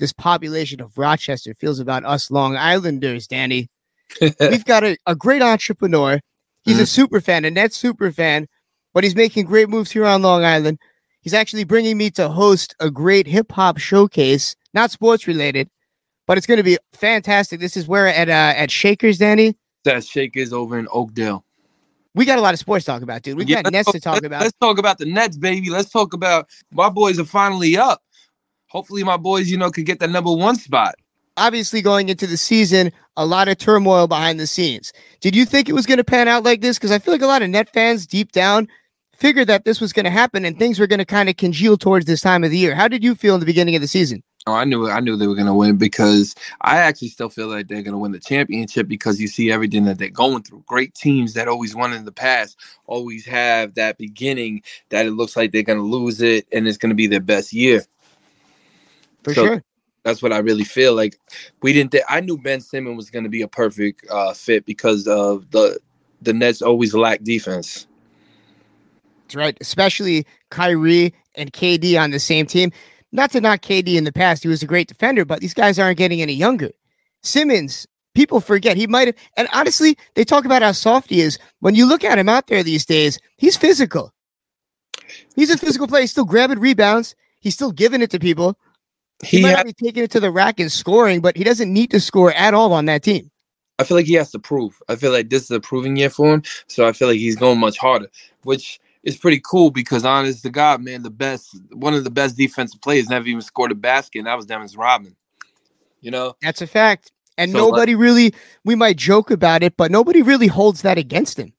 [0.00, 3.68] this population of Rochester feels about us Long Islanders, Danny.
[4.20, 6.18] We've got a, a great entrepreneur.
[6.64, 6.88] He's a mm.
[6.88, 8.48] super fan, a net super fan
[8.94, 10.78] but he's making great moves here on Long Island.
[11.20, 15.68] He's actually bringing me to host a great hip hop showcase, not sports related,
[16.26, 17.60] but it's going to be fantastic.
[17.60, 19.56] This is where at uh, at Shakers, Danny.
[19.84, 21.44] That Shakers over in Oakdale.
[22.14, 23.36] We got a lot of sports to talk about, dude.
[23.36, 24.40] We've Yeah, got Nets to talk let's- about.
[24.42, 25.70] Let's talk about the Nets, baby.
[25.70, 28.02] Let's talk about my boys are finally up.
[28.68, 30.94] Hopefully, my boys, you know, could get the number one spot.
[31.36, 34.92] Obviously, going into the season, a lot of turmoil behind the scenes.
[35.20, 36.78] Did you think it was going to pan out like this?
[36.78, 38.68] Because I feel like a lot of Net fans deep down
[39.14, 41.76] figured that this was going to happen and things were going to kind of congeal
[41.76, 42.74] towards this time of the year.
[42.74, 44.22] How did you feel in the beginning of the season?
[44.46, 47.68] Oh, I knew I knew they were gonna win because I actually still feel like
[47.68, 50.64] they're gonna win the championship because you see everything that they're going through.
[50.66, 55.36] Great teams that always won in the past always have that beginning that it looks
[55.36, 57.84] like they're gonna lose it and it's gonna be their best year.
[59.24, 59.64] For So- sure.
[60.02, 61.18] That's what I really feel like.
[61.62, 61.92] We didn't.
[61.92, 65.78] Th- I knew Ben Simmons was gonna be a perfect uh, fit because of the
[66.22, 67.86] the Nets always lack defense.
[69.24, 69.58] That's right.
[69.60, 72.72] Especially Kyrie and KD on the same team.
[73.12, 75.78] Not to knock KD in the past, he was a great defender, but these guys
[75.78, 76.70] aren't getting any younger.
[77.22, 81.38] Simmons, people forget he might have, and honestly, they talk about how soft he is.
[81.58, 84.12] When you look at him out there these days, he's physical.
[85.34, 86.02] He's a physical player.
[86.02, 87.14] He's still grabbing rebounds.
[87.40, 88.56] He's still giving it to people.
[89.22, 91.72] He, He might ha- be taking it to the rack and scoring, but he doesn't
[91.72, 93.30] need to score at all on that team.
[93.78, 94.80] I feel like he has to prove.
[94.88, 96.42] I feel like this is a proving year for him.
[96.66, 98.08] So I feel like he's going much harder,
[98.44, 102.36] which is pretty cool because honest to God, man, the best one of the best
[102.36, 105.16] defensive players never even scored a basket, and that was Dennis Rodman.
[106.00, 106.34] You know?
[106.42, 107.12] That's a fact.
[107.38, 110.98] And So, like- nobody really, we might joke about it, but nobody really holds that
[110.98, 111.52] against him.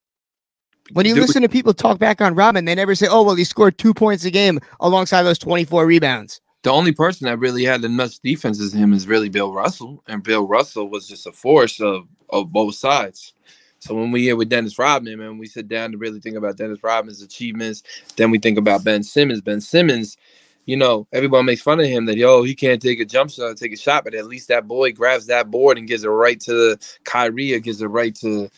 [0.94, 1.22] When you Dude.
[1.22, 3.94] listen to people talk back on Robin, they never say, oh, well, he scored two
[3.94, 6.42] points a game alongside those 24 rebounds.
[6.64, 10.24] The only person that really had enough defense as him is really Bill Russell, and
[10.24, 13.34] Bill Russell was just a force of of both sides.
[13.80, 16.56] So when we hear with Dennis Rodman, man, we sit down to really think about
[16.56, 17.82] Dennis Rodman's achievements.
[18.16, 19.42] Then we think about Ben Simmons.
[19.42, 20.18] Ben Simmons,
[20.66, 23.58] you know, everyone makes fun of him that yo he can't take a jump shot,
[23.58, 26.40] take a shot, but at least that boy grabs that board and gives it right
[26.42, 28.50] to Kyrie, or gives it right to,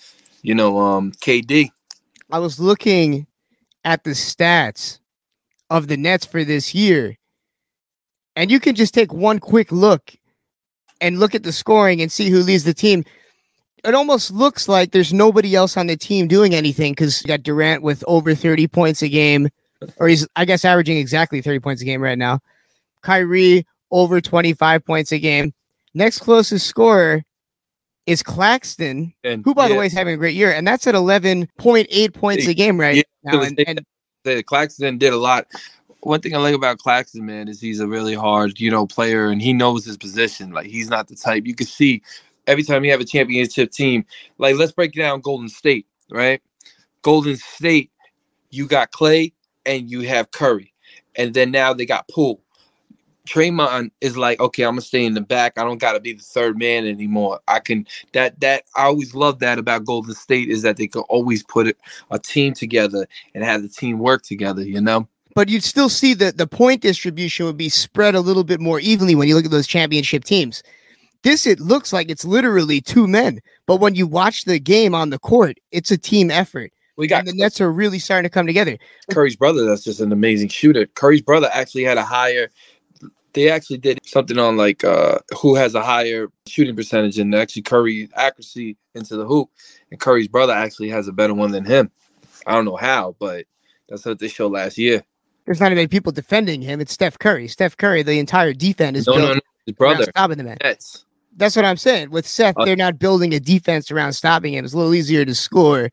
[0.41, 1.69] you know, um, KD.
[2.29, 3.27] I was looking
[3.85, 4.99] at the stats
[5.69, 7.17] of the Nets for this year,
[8.35, 10.13] and you can just take one quick look
[11.01, 13.03] and look at the scoring and see who leads the team.
[13.83, 17.43] It almost looks like there's nobody else on the team doing anything because you got
[17.43, 19.49] Durant with over 30 points a game,
[19.97, 22.39] or he's, I guess, averaging exactly 30 points a game right now.
[23.01, 25.53] Kyrie over 25 points a game.
[25.93, 27.23] Next closest scorer
[28.05, 30.95] is Claxton, And who, by the way, is having a great year, and that's at
[30.95, 33.41] 11.8 points a game right Yeah, now.
[33.41, 33.85] And,
[34.25, 35.47] and Claxton did a lot.
[36.03, 39.27] One thing I like about Claxton, man, is he's a really hard, you know, player,
[39.27, 40.51] and he knows his position.
[40.51, 42.01] Like he's not the type you can see
[42.47, 44.05] every time you have a championship team.
[44.37, 46.41] Like let's break down Golden State, right?
[47.01, 47.91] Golden State,
[48.49, 49.33] you got Clay
[49.65, 50.73] and you have Curry,
[51.15, 52.41] and then now they got Poole.
[53.25, 55.57] Draymond is like, okay, I'm gonna stay in the back.
[55.57, 57.39] I don't gotta be the third man anymore.
[57.47, 61.03] I can that that I always love that about Golden State is that they can
[61.03, 61.77] always put
[62.11, 64.61] a team together and have the team work together.
[64.61, 68.43] You know, but you'd still see that the point distribution would be spread a little
[68.43, 70.63] bit more evenly when you look at those championship teams.
[71.23, 75.09] This it looks like it's literally two men, but when you watch the game on
[75.09, 76.71] the court, it's a team effort.
[76.97, 78.77] we got And the Nets are really starting to come together.
[79.09, 79.65] Curry's brother.
[79.65, 80.85] That's just an amazing shooter.
[80.85, 82.49] Curry's brother actually had a higher.
[83.31, 87.63] They actually did something on like uh who has a higher shooting percentage, and actually
[87.63, 89.49] Curry accuracy into the hoop,
[89.91, 91.89] and Curry's brother actually has a better one than him.
[92.45, 93.45] I don't know how, but
[93.87, 95.03] that's what they showed last year.
[95.45, 96.79] There's not many people defending him.
[96.79, 97.47] It's Steph Curry.
[97.47, 100.03] Steph Curry, the entire defense is No, built no, no, his brother.
[100.05, 100.57] stopping the man.
[100.63, 101.05] Nets.
[101.35, 102.11] That's what I'm saying.
[102.11, 104.63] With Seth, Uh, they're not building a defense around stopping him.
[104.65, 105.89] It's a little easier to score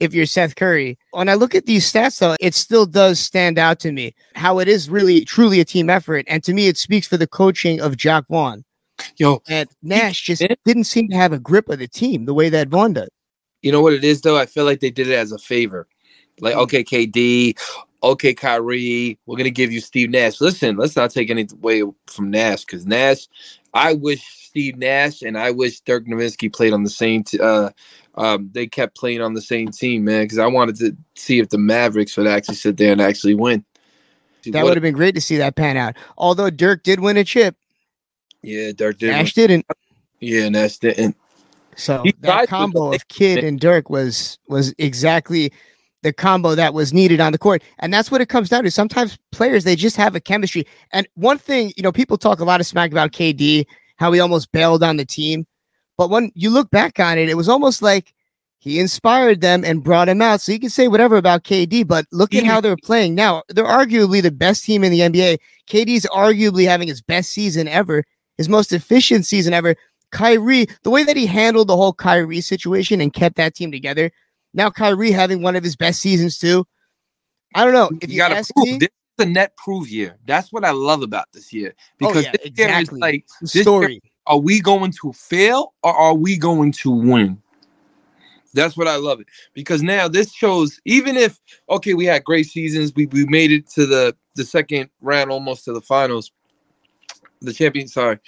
[0.00, 0.96] if you're Seth Curry.
[1.10, 4.60] When I look at these stats, though, it still does stand out to me how
[4.60, 6.24] it is really truly a team effort.
[6.28, 8.64] And to me, it speaks for the coaching of Jacque Vaughn.
[9.16, 10.54] Yo, And Nash just Yeah.
[10.64, 13.08] didn't seem to have a grip of the team the way that Vaughn does.
[13.62, 14.38] you know what it is though?
[14.38, 15.88] I feel like they did it as a favor.
[16.40, 16.62] Like, Mm.
[16.62, 17.54] okay, KD,
[18.02, 20.40] okay, Kyrie, we're gonna give you Steve Nash.
[20.40, 23.26] Listen, let's not take anything away from Nash because Nash,
[23.74, 27.24] I wish Steve Nash and I wish Dirk Nowitzki played on the same.
[27.24, 27.70] T- uh,
[28.14, 31.50] um, they kept playing on the same team, man, because I wanted to see if
[31.50, 33.64] the Mavericks would actually sit there and actually win.
[34.46, 35.96] That would have been great to see that pan out.
[36.16, 37.56] Although Dirk did win a chip,
[38.42, 39.10] yeah, Dirk did.
[39.10, 39.66] Nash didn't.
[40.20, 41.16] Yeah, Nash didn't.
[41.76, 45.52] So He that combo of Kidd and Dirk was was exactly
[46.02, 47.62] the combo that was needed on the court.
[47.78, 48.70] And that's what it comes down to.
[48.70, 50.66] Sometimes players they just have a chemistry.
[50.92, 54.20] And one thing, you know, people talk a lot of smack about KD, how he
[54.20, 55.46] almost bailed on the team.
[55.96, 58.14] But when you look back on it, it was almost like
[58.60, 60.40] he inspired them and brought him out.
[60.40, 63.42] So you can say whatever about KD, but look at how they're playing now.
[63.48, 65.38] They're arguably the best team in the NBA.
[65.68, 68.04] KD's arguably having his best season ever,
[68.36, 69.76] his most efficient season ever.
[70.10, 74.10] Kyrie, the way that he handled the whole Kyrie situation and kept that team together.
[74.58, 76.66] Now Kyrie having one of his best seasons too.
[77.54, 78.78] I don't know if you you, gotta ask prove me.
[78.78, 80.18] this is a net prove year.
[80.26, 83.00] That's what I love about this year Oh, because yeah, this year is exactly.
[83.00, 84.00] like this year- story.
[84.26, 87.40] are we going to fail or are we going to win?
[88.52, 91.38] That's what I love it because now this shows even if
[91.70, 95.66] okay we had great seasons we, we made it to the the second round almost
[95.66, 96.32] to the finals
[97.42, 98.18] the champion sorry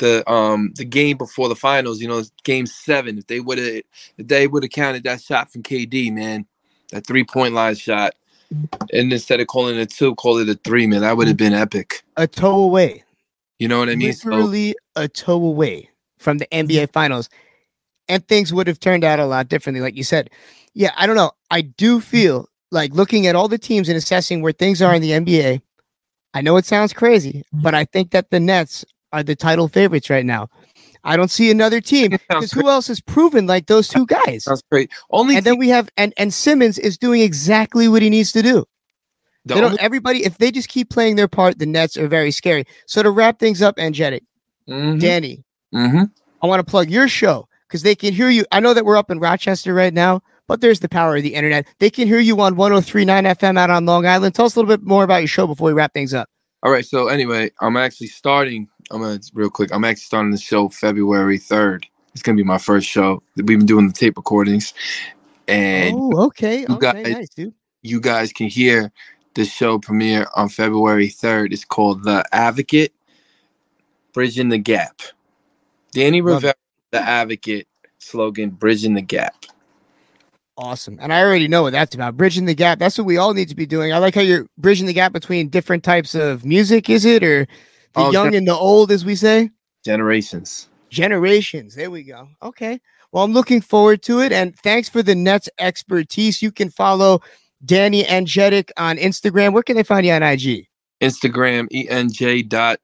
[0.00, 3.82] the um the game before the finals you know game seven if they would have
[4.18, 6.44] if they would have counted that shot from KD man
[6.90, 8.14] that three point line shot
[8.92, 11.36] and instead of calling it a two call it a three man that would have
[11.36, 13.04] been epic A toe away.
[13.60, 17.28] you know what I mean so literally a toe away from the NBA finals.
[18.08, 20.30] And things would have turned out a lot differently, like you said.
[20.74, 21.32] Yeah, I don't know.
[21.50, 25.02] I do feel like looking at all the teams and assessing where things are in
[25.02, 25.62] the NBA.
[26.34, 30.10] I know it sounds crazy, but I think that the Nets are the title favorites
[30.10, 30.48] right now.
[31.04, 34.44] I don't see another team because who else has proven like those two guys?
[34.44, 38.10] sounds great only And then we have and and Simmons is doing exactly what he
[38.10, 38.66] needs to do.
[39.46, 42.30] the They don't, everybody, if they just keep playing their part, the Nets are very
[42.30, 42.64] scary.
[42.86, 44.22] So to wrap things up, Angelic,
[44.68, 45.42] Mhm, Danny,
[45.74, 46.10] mhm.
[46.42, 48.44] I want to plug your show because they can hear you.
[48.52, 51.34] I know that we're up in Rochester right now, but there's the power of the
[51.34, 51.66] internet.
[51.78, 54.34] They can hear you on 1039 FM out on Long Island.
[54.34, 56.28] Tell us a little bit more about your show before we wrap things up.
[56.62, 56.84] All right.
[56.84, 58.68] So anyway, I'm actually starting.
[58.90, 59.72] I'm gonna real quick.
[59.72, 61.84] I'm actually starting the show February 3rd.
[62.12, 63.22] It's gonna be my first show.
[63.36, 64.74] We've been doing the tape recordings,
[65.48, 66.60] and oh, okay.
[66.60, 67.54] you Okay, guys- nice, dude.
[67.82, 68.92] you guys can hear
[69.34, 71.52] the show premiere on February 3rd.
[71.52, 72.92] It's called The Advocate
[74.12, 75.02] Bridging the Gap.
[75.92, 76.54] Danny Love Rivera,
[76.90, 77.68] The Advocate
[77.98, 79.34] slogan Bridging the Gap.
[80.56, 80.98] Awesome.
[81.00, 82.16] And I already know what that's about.
[82.18, 82.78] Bridging the gap.
[82.78, 83.92] That's what we all need to be doing.
[83.94, 87.24] I like how you're bridging the gap between different types of music, is it?
[87.24, 87.46] Or
[87.94, 89.50] the Oh, young and the old, as we say?
[89.84, 90.68] Generations.
[90.90, 91.74] Generations.
[91.74, 92.28] There we go.
[92.42, 92.80] Okay.
[93.12, 94.32] Well, I'm looking forward to it.
[94.32, 96.42] And thanks for the Nets expertise.
[96.42, 97.20] You can follow
[97.64, 99.52] Danny Enjetic on Instagram.
[99.52, 100.66] Where can they find you on IG?
[101.00, 102.78] Instagram enj dot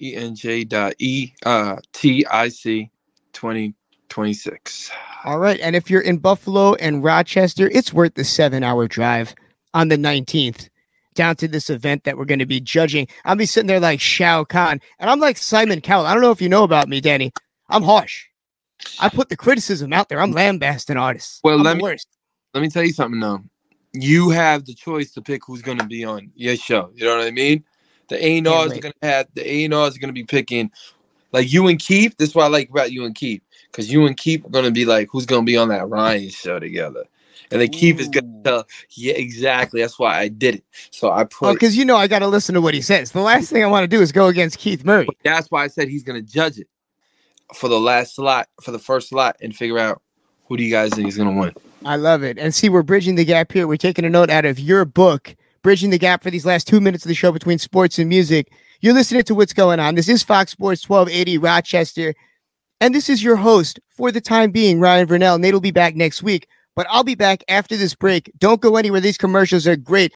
[0.00, 2.90] enj dot e uh t i c
[3.32, 3.74] twenty
[4.08, 4.90] twenty six.
[5.24, 5.58] All right.
[5.60, 9.34] And if you're in Buffalo and Rochester, it's worth the seven hour drive
[9.74, 10.68] on the 19th
[11.18, 13.08] down to this event that we're going to be judging.
[13.24, 16.06] I'll be sitting there like Shao Kahn, and I'm like Simon Cowell.
[16.06, 17.32] I don't know if you know about me, Danny.
[17.68, 18.26] I'm harsh.
[19.00, 20.20] I put the criticism out there.
[20.20, 21.40] I'm lambasting artists.
[21.42, 22.06] Well, I'm let me- worst.
[22.54, 23.42] Let me tell you something though.
[23.92, 26.90] You have the choice to pick who's gonna be on your show.
[26.94, 27.64] You know what I mean?
[28.08, 30.70] The A and R's are gonna have the A and R's are gonna be picking
[31.32, 32.16] like you and Keith.
[32.16, 33.42] This is what I like about you and Keith.
[33.70, 36.58] Because you and Keith are gonna be like who's gonna be on that Ryan show
[36.58, 37.04] together.
[37.50, 39.80] And then Keith is gonna tell, yeah, exactly.
[39.80, 40.64] That's why I did it.
[40.90, 43.12] So I Oh, put because you know I got to listen to what he says.
[43.12, 45.08] The last thing I want to do is go against Keith Murray.
[45.24, 46.68] That's why I said he's gonna judge it
[47.54, 50.02] for the last slot, for the first slot, and figure out
[50.46, 51.52] who do you guys think is gonna win.
[51.84, 52.38] I love it.
[52.38, 53.66] And see, we're bridging the gap here.
[53.66, 56.80] We're taking a note out of your book, Bridging the Gap for these last two
[56.80, 58.52] minutes of the show between sports and music.
[58.80, 59.94] You're listening to what's going on.
[59.94, 62.14] This is Fox Sports 1280 Rochester.
[62.80, 65.40] And this is your host for the time being, Ryan Verneuille.
[65.40, 66.46] Nate will be back next week,
[66.78, 68.30] but I'll be back after this break.
[68.38, 69.00] Don't go anywhere.
[69.00, 70.14] These commercials are great.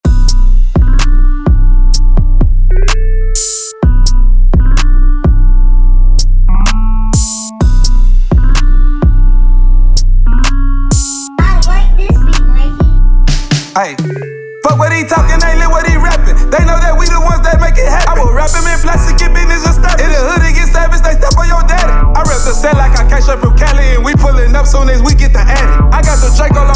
[11.41, 12.87] I like this beat, Mikey.
[13.75, 13.97] Hey,
[14.63, 15.62] fuck what he talking, ain't
[16.53, 18.13] They know that we the ones that make it happen.
[18.13, 20.05] I will rap him in plastic, get business established.
[20.05, 21.89] In the hood, it get savage, they step on your daddy.
[21.89, 24.93] I rep the set like I came straight from Cali, and we pulling up soon
[24.93, 25.65] as we get the addy.
[25.89, 26.69] I got the Draco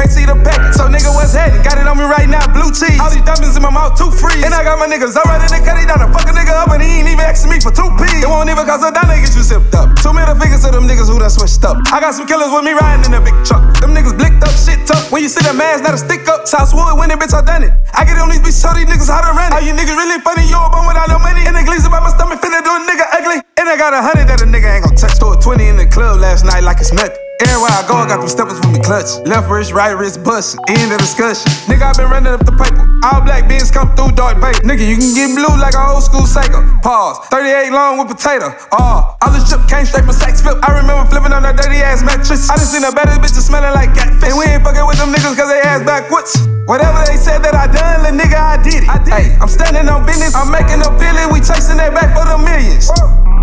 [0.00, 0.72] can't see the packet.
[0.72, 1.60] So nigga, what's happening?
[1.60, 2.96] Got it on me right now, blue cheese.
[2.96, 4.40] All these diamonds in my mouth, too free.
[4.40, 6.56] And I got my niggas alright in the cut, he down to fuck a nigga
[6.56, 8.24] up, and he ain't even asking me for two P's.
[8.24, 9.92] It won't even cause a dime to get you zipped up.
[10.00, 11.76] Two middle fingers to them niggas who done switched up.
[11.92, 13.60] I got some killers with me riding in a big truck.
[13.84, 15.12] Them niggas blicked up, shit tough.
[15.12, 16.48] When you see the mask, not a stick up.
[16.48, 17.72] Southwood, when it bitch, I done it.
[17.92, 19.60] I get on these bitches, tell these niggas how to run it.
[19.60, 21.44] All you niggas really funny, you a bum without no money.
[21.44, 23.44] And the glees about my stomach, finna do a nigga ugly.
[23.60, 25.20] And I got a hundred that a nigga ain't gon' touch.
[25.20, 27.29] Throw a 20 in the club last night like it's nothing.
[27.40, 29.16] Everywhere I go, I got them steppers with me clutch.
[29.24, 30.60] Left wrist, right wrist, bust.
[30.68, 31.48] End of discussion.
[31.72, 32.84] Nigga, I been running up the paper.
[33.00, 34.60] All black beans come through dark vape.
[34.60, 36.60] Nigga, you can get blue like an old school Seiko.
[36.84, 37.32] Pause.
[37.32, 38.52] 38 long with potato.
[38.76, 40.60] Oh, all this drip came straight from Saks Flip.
[40.60, 42.52] I remember flipping on that dirty ass mattress.
[42.52, 44.20] I done seen the baddest bitches smelling like catfish.
[44.28, 46.36] And we ain't fucking with them niggas cause they ass backwards.
[46.68, 48.92] Whatever they said that I done, little nigga, I did it.
[48.92, 49.16] I did.
[49.16, 50.36] Hey, I'm standing on business.
[50.36, 51.32] I'm making them feel it.
[51.32, 52.92] We chasing that back for the millions.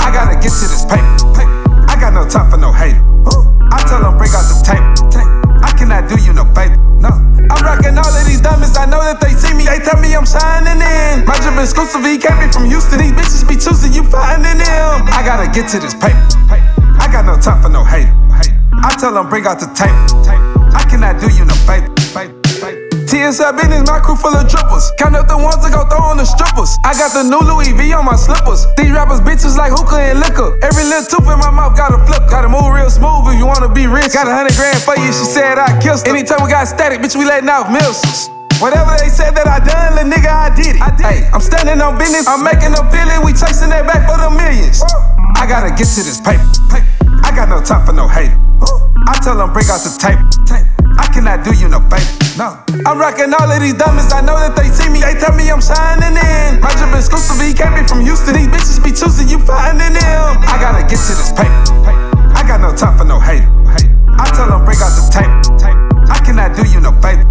[0.05, 1.17] I gotta get to this paper.
[1.33, 1.49] paper.
[1.89, 3.01] I got no time for no hater.
[3.71, 4.83] I tell them bring out the tape.
[5.63, 6.77] I cannot do you no favor.
[6.99, 7.09] No.
[7.49, 8.77] I'm rocking all of these diamonds.
[8.77, 9.65] I know that they see me.
[9.65, 11.25] They tell me I'm shining in.
[11.25, 12.03] My drip exclusive.
[12.05, 12.99] He can't be from Houston.
[12.99, 15.07] These bitches be choosing you finding them.
[15.11, 16.19] I gotta get to this paper.
[16.99, 18.13] I got no time for no hater.
[18.83, 19.95] I tell them bring out the tape.
[20.75, 22.36] I cannot do you no favor.
[23.17, 24.93] TSL business, my crew full of drippers.
[25.01, 26.77] Count up the ones that go throw on the strippers.
[26.85, 28.69] I got the new Louis V on my slippers.
[28.77, 30.53] These rappers bitches like hookah and liquor.
[30.61, 32.29] Every little tooth in my mouth got a flip.
[32.29, 34.13] Gotta move real smooth if you wanna be rich.
[34.13, 36.13] Got a hundred grand for you, she said I kissed her.
[36.13, 38.29] Anytime we got static, bitch, we letting out missiles.
[38.61, 40.81] Whatever they said that I done, little nigga, I did it.
[40.85, 41.05] I did.
[41.09, 43.17] Hey, I'm standing on business, I'm making a feel it.
[43.25, 44.85] We chasing that back for the millions.
[45.41, 46.45] I gotta get to this paper.
[47.25, 48.37] I got no time for no hater.
[49.09, 50.21] I tell them bring out the tape.
[50.97, 52.13] I cannot do you no favor.
[52.37, 52.57] No.
[52.85, 54.13] I'm rocking all of these diamonds.
[54.13, 55.01] I know that they see me.
[55.01, 56.61] They tell me I'm shining in.
[56.61, 57.41] My drip exclusive.
[57.41, 58.35] He can't be from Houston.
[58.35, 60.37] These bitches be choosing you finding them.
[60.45, 61.53] I gotta get to this paper.
[62.37, 63.49] I got no time for no hater.
[64.17, 65.31] I tell them bring out the tape.
[66.09, 67.25] I cannot do you no favor.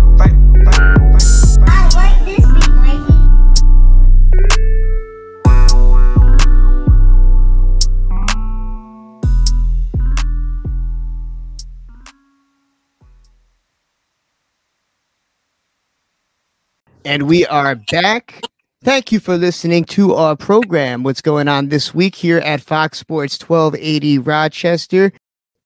[17.07, 18.43] And we are back.
[18.83, 21.05] Thank you for listening to our program.
[21.05, 25.13] What's going on this week here at Fox Sports 1280 Rochester?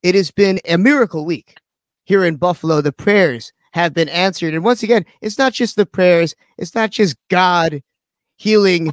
[0.03, 1.57] It has been a miracle week
[2.05, 2.83] here in Buffalo.
[2.83, 4.53] The prayers have been answered.
[4.53, 7.83] And once again, it's not just the prayers, it's not just God
[8.37, 8.93] healing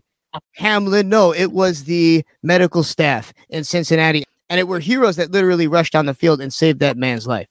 [0.55, 1.09] Hamlin.
[1.09, 4.23] No, it was the medical staff in Cincinnati.
[4.49, 7.49] And it were heroes that literally rushed on the field and saved that man's life.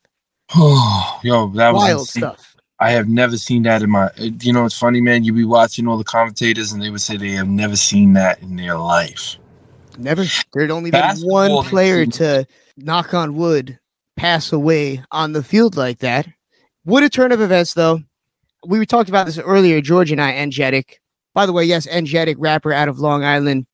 [0.54, 2.22] Oh, Yo, that was Wild insane.
[2.22, 2.55] stuff.
[2.78, 4.10] I have never seen that in my.
[4.18, 5.24] You know, it's funny, man.
[5.24, 8.42] You be watching all the commentators, and they would say they have never seen that
[8.42, 9.38] in their life.
[9.98, 10.24] Never.
[10.52, 12.46] There'd only been one player to
[12.76, 13.78] knock on wood
[14.16, 16.26] pass away on the field like that.
[16.84, 18.00] What a turn of events though?
[18.66, 21.00] We talked about this earlier, George and I, Energetic.
[21.34, 23.66] By the way, yes, Energetic rapper out of Long Island,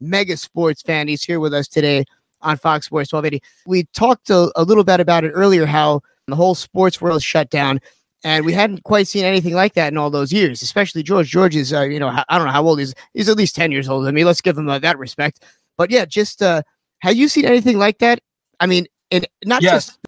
[0.00, 1.08] mega sports fan.
[1.08, 2.04] He's here with us today
[2.40, 3.42] on Fox Sports 1280.
[3.66, 7.50] We talked a, a little bit about it earlier, how the whole sports world shut
[7.50, 7.80] down.
[8.24, 11.28] And we hadn't quite seen anything like that in all those years, especially George.
[11.28, 12.94] George is, uh, you know, I don't know how old he is.
[13.14, 14.24] He's at least 10 years older than me.
[14.24, 15.44] Let's give him uh, that respect.
[15.76, 16.62] But yeah, just uh,
[17.00, 18.20] have you seen anything like that?
[18.60, 19.86] I mean, and not Yes.
[19.86, 19.98] just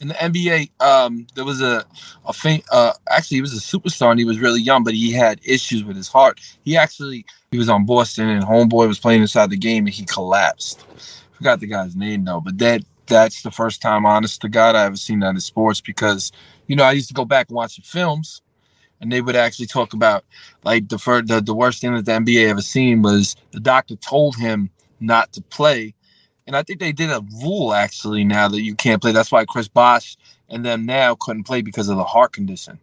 [0.00, 1.84] In the NBA, um, there was a
[2.24, 2.64] a faint.
[2.72, 5.84] Uh, actually, he was a superstar, and he was really young, but he had issues
[5.84, 6.40] with his heart.
[6.64, 10.06] He actually he was on Boston, and Homeboy was playing inside the game, and he
[10.06, 10.86] collapsed.
[11.32, 14.84] Forgot the guy's name though, but that that's the first time, honest to God, I
[14.84, 16.32] ever seen that in sports because
[16.70, 18.42] you know I used to go back and watch the films,
[19.00, 20.24] and they would actually talk about
[20.62, 23.96] like the fir- the, the worst thing that the NBA ever seen was the doctor
[23.96, 25.94] told him not to play.
[26.46, 29.10] And I think they did a rule actually now that you can't play.
[29.10, 30.16] That's why Chris Bosh
[30.48, 32.78] and them now couldn't play because of the heart condition,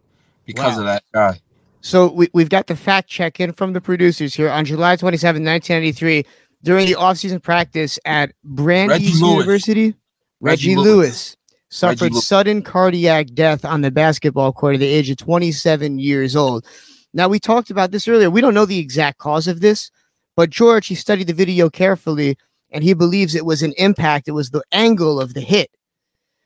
[0.46, 0.80] because Wow.
[0.80, 1.40] of that guy.
[1.80, 5.46] So we, we've got the fact check in from the producers here on July 27,
[5.46, 6.26] 1993,
[6.62, 9.18] during the offseason practice at Brandeis.
[9.18, 9.86] University.
[9.86, 9.96] Reggie,
[10.42, 11.38] Reggie Lewis, Lewis.
[11.70, 16.36] Suffered Reggie sudden cardiac death on the basketball court at the age of 27 years
[16.36, 16.66] old.
[17.14, 18.30] Now, we talked about this earlier.
[18.30, 19.92] We don't know the exact cause of this,
[20.36, 22.38] but George, he studied the video carefully
[22.70, 24.28] and he believes it was an impact.
[24.28, 25.72] It was the angle of the hit.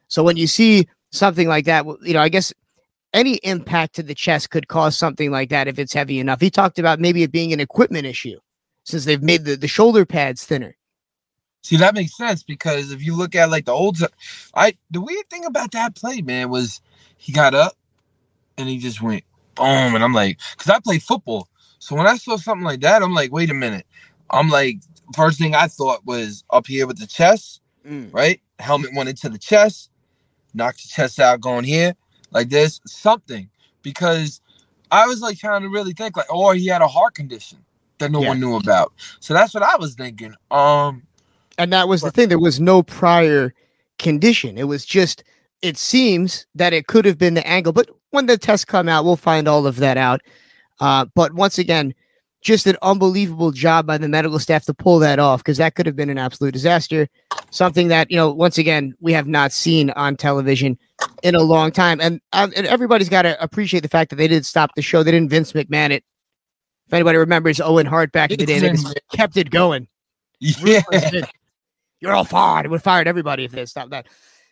[0.07, 2.53] So when you see something like that, you know, I guess
[3.13, 6.39] any impact to the chest could cause something like that if it's heavy enough.
[6.39, 8.39] He talked about maybe it being an equipment issue
[8.83, 10.75] since they've made the, the shoulder pads thinner.
[11.63, 13.97] See, that makes sense because if you look at like the old,
[14.55, 16.81] I the weird thing about that play, man, was
[17.17, 17.77] he got up
[18.57, 21.49] and he just went boom, and I'm like, because I play football,
[21.79, 23.87] so when I saw something like that, I'm like, wait a minute,
[24.31, 24.77] I'm like,
[25.15, 27.61] first thing I thought was up here with the chest,
[28.11, 28.41] right?
[28.59, 29.91] Helmet went into the chest,
[30.55, 31.95] knocked the chest out going here,
[32.31, 33.49] like this, something.
[33.83, 34.41] Because
[34.91, 37.59] I was like trying to really think, like, or he had a heart condition
[37.99, 38.29] that no Yeah.
[38.29, 38.93] one knew about.
[39.21, 40.35] So that's what I was thinking.
[40.51, 41.03] Um,
[41.61, 42.29] And that was the thing.
[42.29, 43.53] There was no prior
[43.99, 44.57] condition.
[44.57, 45.23] It was just,
[45.61, 47.71] it seems that it could have been the angle.
[47.71, 50.21] But when the tests come out, we'll find all of that out.
[50.79, 51.93] Uh, but once again,
[52.41, 55.85] just an unbelievable job by the medical staff to pull that off because that could
[55.85, 57.07] have been an absolute disaster.
[57.51, 60.79] Something that, you know, once again, we have not seen on television
[61.21, 62.01] in a long time.
[62.01, 65.03] And, um, and everybody's got to appreciate the fact that they didn't stop the show.
[65.03, 66.03] They didn't Vince McMahon it.
[66.87, 69.87] If anybody remembers Owen Hart back in the day, they just kept it going.
[70.39, 70.81] yeah.
[72.01, 72.65] You're all fired.
[72.65, 74.07] It would have fired everybody if they stopped that.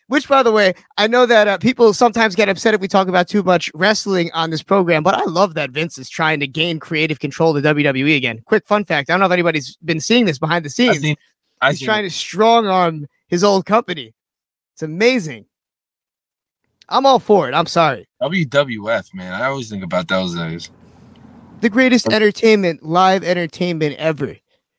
[0.06, 3.06] Which, by the way, I know that uh, people sometimes get upset if we talk
[3.06, 6.48] about too much wrestling on this program, but I love that Vince is trying to
[6.48, 8.40] gain creative control of the WWE again.
[8.44, 11.00] Quick fun fact I don't know if anybody's been seeing this behind the scenes.
[11.00, 11.16] seen,
[11.68, 14.14] He's trying to strong arm his old company.
[14.74, 15.44] It's amazing.
[16.88, 17.54] I'm all for it.
[17.54, 18.08] I'm sorry.
[18.20, 19.32] WWF, man.
[19.32, 20.70] I always think about those days.
[21.60, 24.36] The greatest entertainment, live entertainment ever.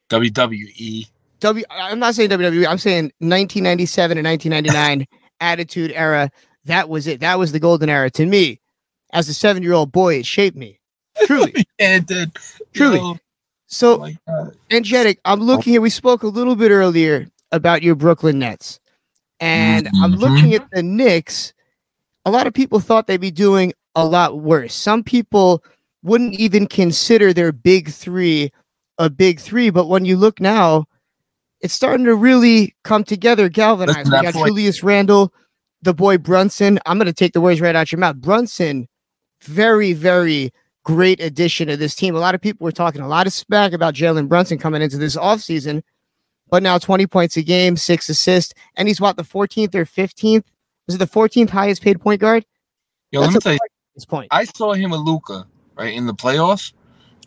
[0.09, 1.07] WWE.
[1.41, 1.65] W.
[1.69, 2.65] I'm not saying WWE.
[2.67, 5.07] I'm saying 1997 and 1999
[5.41, 6.31] Attitude Era.
[6.65, 7.19] That was it.
[7.19, 8.59] That was the golden era to me.
[9.13, 10.79] As a seven year old boy, it shaped me.
[11.25, 12.31] Truly, yeah, it did.
[12.73, 12.97] Truly.
[12.99, 13.17] Yo,
[13.65, 14.55] So, God.
[14.71, 15.81] Angelic, I'm looking here.
[15.81, 18.79] We spoke a little bit earlier about your Brooklyn Nets,
[19.39, 20.19] and I'm Mhm.
[20.19, 21.53] looking at the Knicks.
[22.25, 24.73] A lot of people thought they'd be doing a lot worse.
[24.73, 25.63] Some people
[26.03, 28.51] wouldn't even consider their big three
[28.97, 30.85] a big three, but when you look now,
[31.61, 34.05] it's starting to really come together, galvanize.
[34.05, 35.33] We got point- Julius Randle,
[35.81, 36.79] the boy Brunson.
[36.85, 38.17] I'm going to take the words right out your mouth.
[38.17, 38.87] Brunson,
[39.43, 40.51] very, very
[40.83, 42.15] great addition to this team.
[42.15, 44.97] A lot of people were talking a lot of smack about Jalen Brunson coming into
[44.97, 45.83] this offseason,
[46.49, 50.43] but now 20 points a game, six assists, and he's what, the 14th or 15th?
[50.87, 52.45] Is it the 14th highest paid point guard?
[53.11, 53.59] Yo, That's let me tell you,
[53.95, 54.27] This point.
[54.31, 55.45] I saw him with Luka
[55.75, 56.73] right in the playoffs,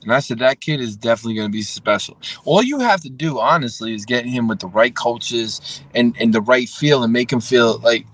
[0.04, 2.16] and I said that kid is definitely going to be special.
[2.44, 6.32] All you have to do, honestly, is get him with the right coaches and and
[6.32, 8.06] the right feel, and make him feel like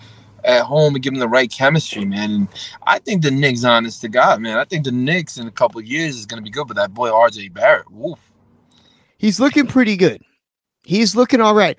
[0.44, 2.30] at home and give him the right chemistry, man.
[2.30, 2.48] And
[2.86, 5.80] I think the Knicks, honest to God, man, I think the Knicks in a couple
[5.80, 6.66] of years is going to be good.
[6.66, 8.18] But that boy RJ Barrett, woof.
[9.18, 10.22] He's looking pretty good.
[10.84, 11.78] He's looking all right.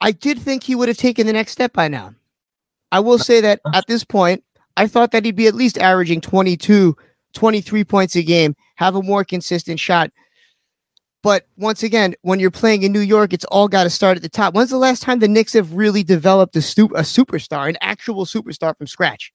[0.00, 2.14] I did think he would have taken the next step by now.
[2.90, 4.42] I will say that at this point,
[4.76, 6.96] I thought that he'd be at least averaging 22,
[7.32, 10.10] 23 points a game, have a more consistent shot.
[11.22, 14.22] But once again, when you're playing in New York, it's all got to start at
[14.22, 14.54] the top.
[14.54, 18.24] When's the last time the Knicks have really developed a, stu- a superstar, an actual
[18.24, 19.32] superstar from scratch?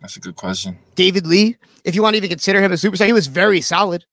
[0.00, 0.78] That's a good question.
[0.96, 4.04] David Lee, if you want to even consider him a superstar, he was very solid.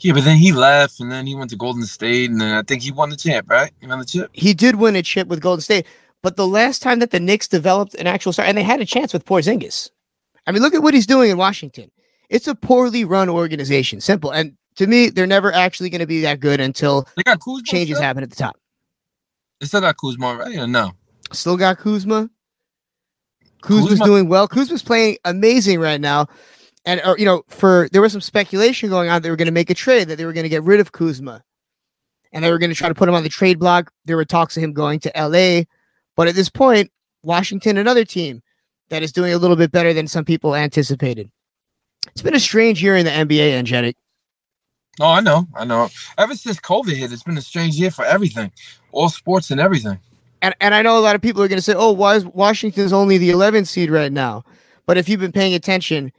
[0.00, 2.62] Yeah, but then he left, and then he went to Golden State, and then I
[2.62, 3.70] think he won the champ, right?
[3.80, 4.30] He won the chip.
[4.32, 5.86] He did win a chip with Golden State,
[6.22, 8.86] but the last time that the Knicks developed an actual star, and they had a
[8.86, 9.90] chance with Porzingis.
[10.46, 11.90] I mean, look at what he's doing in Washington.
[12.28, 14.00] It's a poorly run organization.
[14.00, 14.30] Simple.
[14.30, 17.62] And to me, they're never actually going to be that good until They got Kuzma.
[17.64, 18.02] changes still?
[18.06, 18.56] happen at the top.
[19.60, 20.56] They still got Kuzma, right?
[20.56, 20.92] Or no?
[21.32, 22.28] Still got Kuzma.
[23.62, 24.46] Kuzma's Kuzma- doing well.
[24.48, 26.26] Kuzma's playing amazing right now.
[26.84, 29.52] And uh, you know, for there was some speculation going on they were going to
[29.52, 31.42] make a trade that they were going to get rid of Kuzma,
[32.32, 33.90] and they were going to try to put him on the trade block.
[34.04, 35.66] There were talks of him going to L.A.,
[36.14, 36.92] but at this point,
[37.24, 38.40] Washington, another team
[38.88, 41.30] that is doing a little bit better than some people anticipated.
[42.08, 43.96] It's been a strange year in the NBA, Angelic.
[45.00, 45.88] Oh, I know, I know.
[46.16, 48.50] Ever since COVID hit, it's been a strange year for everything,
[48.92, 49.98] all sports and everything.
[50.40, 52.24] and and I know a lot of people are going to say, "Oh, why is
[52.24, 54.44] Washington's only the 11th seed right now?"
[54.86, 56.12] But if you've been paying attention,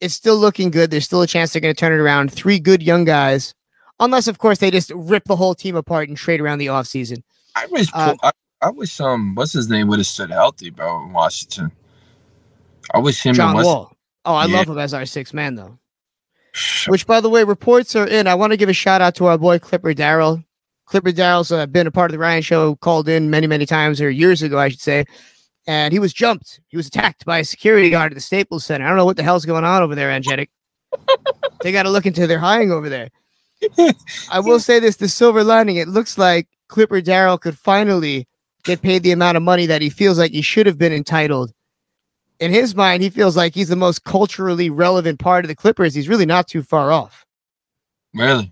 [0.00, 0.90] it's still looking good.
[0.90, 2.32] There's still a chance they're going to turn it around.
[2.32, 3.54] Three good young guys,
[3.98, 7.22] unless of course they just rip the whole team apart and trade around the offseason.
[7.56, 8.30] I wish, Uh, I,
[8.62, 11.72] I wish, um, what's his name would have stood healthy, bro, in Washington.
[12.92, 13.96] I wish him John Wall.
[14.24, 14.58] Oh, I Yeah.
[14.58, 15.78] love him as our sixth man though.
[16.88, 18.26] Which, by the way, reports are in.
[18.26, 20.42] I want to give a shout out to our boy Clipper Darrell.
[20.86, 24.00] Clipper Darrell's uh, been a part of the Ryan Show, called in many, many times,
[24.00, 25.04] or years ago, I should say.
[25.68, 26.58] And he was jumped.
[26.66, 28.84] He was attacked by a security guard at the Staples Center.
[28.84, 30.50] I don't know what the hell's going on over there, Angelic.
[31.62, 33.10] they got to look into their hiring over there.
[34.32, 35.76] I will say this: the silver lining.
[35.76, 38.26] It looks like Clipper Darrell could finally
[38.64, 41.52] get paid the amount of money that he feels like he should have been entitled.
[42.40, 45.94] In his mind, he feels like he's the most culturally relevant part of the Clippers.
[45.94, 47.24] He's really not too far off.
[48.14, 48.50] really.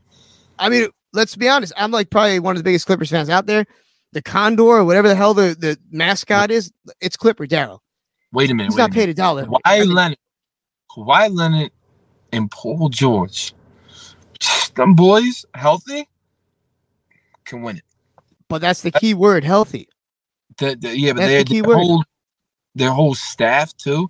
[0.58, 1.72] I mean, let's be honest.
[1.76, 3.66] I'm like probably one of the biggest Clippers fans out there.
[4.12, 7.82] The Condor, or whatever the hell the, the mascot is, it's Clipper Darrell.
[8.32, 8.70] Wait a minute.
[8.70, 9.00] He's a not minute.
[9.00, 9.44] paid a dollar.
[9.44, 10.18] Kawhi I mean, Leonard,
[10.90, 11.70] Kawhi Leonard,
[12.32, 13.54] and Paul George,
[14.74, 16.08] them boys healthy
[17.44, 17.84] can win it.
[18.48, 19.88] but that's the key word, healthy.
[20.58, 21.76] The, the, yeah, but That's their, the key word.
[21.76, 22.04] whole
[22.78, 24.08] their whole staff too,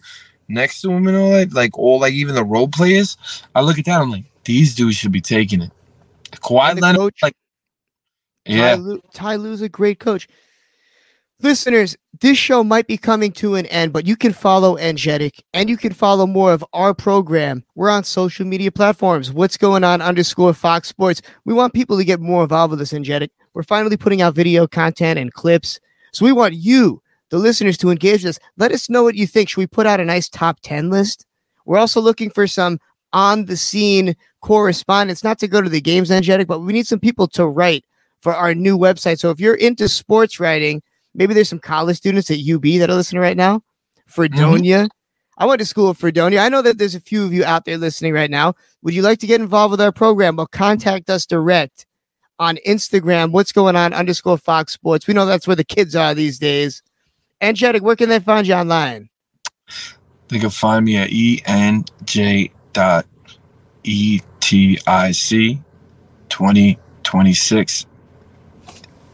[0.49, 3.17] next to him and all that, like all like even the role players.
[3.55, 5.73] I look at that, I'm like, these dudes should be taking it.
[6.33, 7.35] Kawhi And the Leonard, coach, like,
[8.47, 10.29] Ty, yeah, Ty Lue's a great coach.
[11.41, 15.71] Listeners, this show might be coming to an end, but you can follow Enjetic and
[15.71, 17.63] you can follow more of our program.
[17.77, 19.31] We're on social media platforms.
[19.31, 21.23] What's going on underscore Fox Sports.
[21.45, 23.29] We want people to get more involved with us, Enjetic.
[23.55, 25.79] We're finally putting out video content and clips.
[26.13, 28.39] So we want you, the listeners, to engage with us.
[28.57, 29.49] Let us know what you think.
[29.49, 31.27] Should we put out a nice top 10 list?
[31.65, 32.81] We're also looking for some
[33.13, 37.01] on the scene correspondence, not to go to the games, Energetic, but we need some
[37.01, 37.85] people to write
[38.21, 39.19] for our new website.
[39.19, 40.83] So if you're into sports writing,
[41.15, 43.63] maybe there's some college students at UB that are listening right now.
[44.07, 44.79] Fredonia.
[44.79, 44.87] Mm-hmm.
[45.41, 46.41] I went to school at Fredonia.
[46.41, 48.55] I know that there's a few of you out there listening right now.
[48.83, 50.35] Would you like to get involved with our program?
[50.35, 51.87] Well, contact us direct
[52.41, 53.31] on Instagram.
[53.31, 55.07] What's going on underscore Fox Sports.
[55.07, 56.83] We know that's where the kids are these days.
[57.41, 59.09] Angelic, where can they find you online?
[60.29, 63.07] they can find me at enj dot
[63.85, 65.63] etic
[66.29, 67.87] twenty twenty six.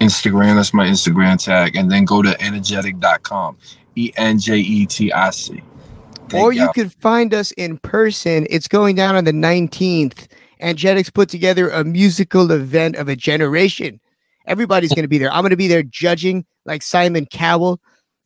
[0.01, 3.57] Instagram, that's my Instagram tag, and then go to enjetic.com.
[3.97, 5.62] E N J E T I C.
[6.35, 8.47] or you can find us in person.
[8.51, 10.27] It's going down on the 19th.
[10.61, 14.01] Enjetics put together a musical event of a generation.
[14.47, 15.33] Everybody's going to be there.
[15.33, 17.81] I'm going to be there judging like Simon Cowell,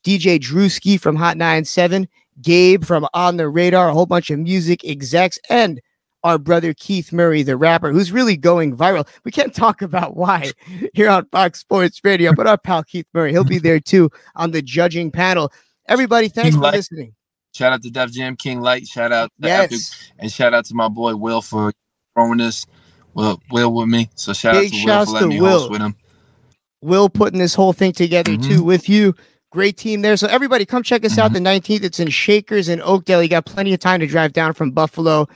[0.05, 2.09] DJ Drewski from Hot 97,
[2.41, 5.81] Gabe from On the Radar, a whole bunch of music execs, and
[6.25, 9.07] our brother Keith Murray, the rapper, who's really going viral.
[9.25, 10.51] We can't talk about why
[10.95, 14.51] here on Fox Sports Radio, but our pal Keith Murray, he'll be there too on
[14.51, 15.53] the judging panel.
[15.89, 17.15] Everybody, thanks for Like- listening.
[17.55, 18.87] Shout out to Def Jam King Light.
[18.87, 19.71] Shout out to Epic.
[19.73, 20.13] Yes.
[20.19, 21.73] And shout out to my boy Will for
[22.15, 22.67] throwing this.
[23.15, 24.11] Will, Will with me.
[24.15, 25.59] So shout Big out to Will for letting to me Will.
[25.61, 25.97] host with him.
[26.83, 28.47] Will putting this whole thing together Mhm.
[28.47, 29.15] too with you.
[29.51, 30.17] Great team there.
[30.17, 31.43] So everybody come check us out mm-hmm.
[31.43, 31.83] the 19th.
[31.83, 33.23] It's in Shakers in Oakdale.
[33.23, 35.27] You got plenty of time to drive down from Buffalo.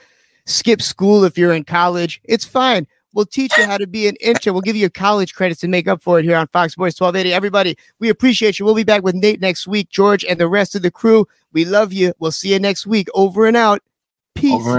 [0.44, 2.20] Skip school if you're in college.
[2.24, 2.86] It's fine.
[3.14, 4.54] We'll teach you how to be an intern.
[4.54, 6.98] We'll give you your college credits to make up for it here on Fox Sports
[6.98, 7.34] 1280.
[7.34, 8.64] Everybody, we appreciate you.
[8.64, 11.26] We'll be back with Nate next week, George, and the rest of the crew.
[11.52, 12.14] We love you.
[12.18, 13.08] We'll see you next week.
[13.14, 13.82] Over and out.
[14.34, 14.54] Peace.
[14.54, 14.78] Over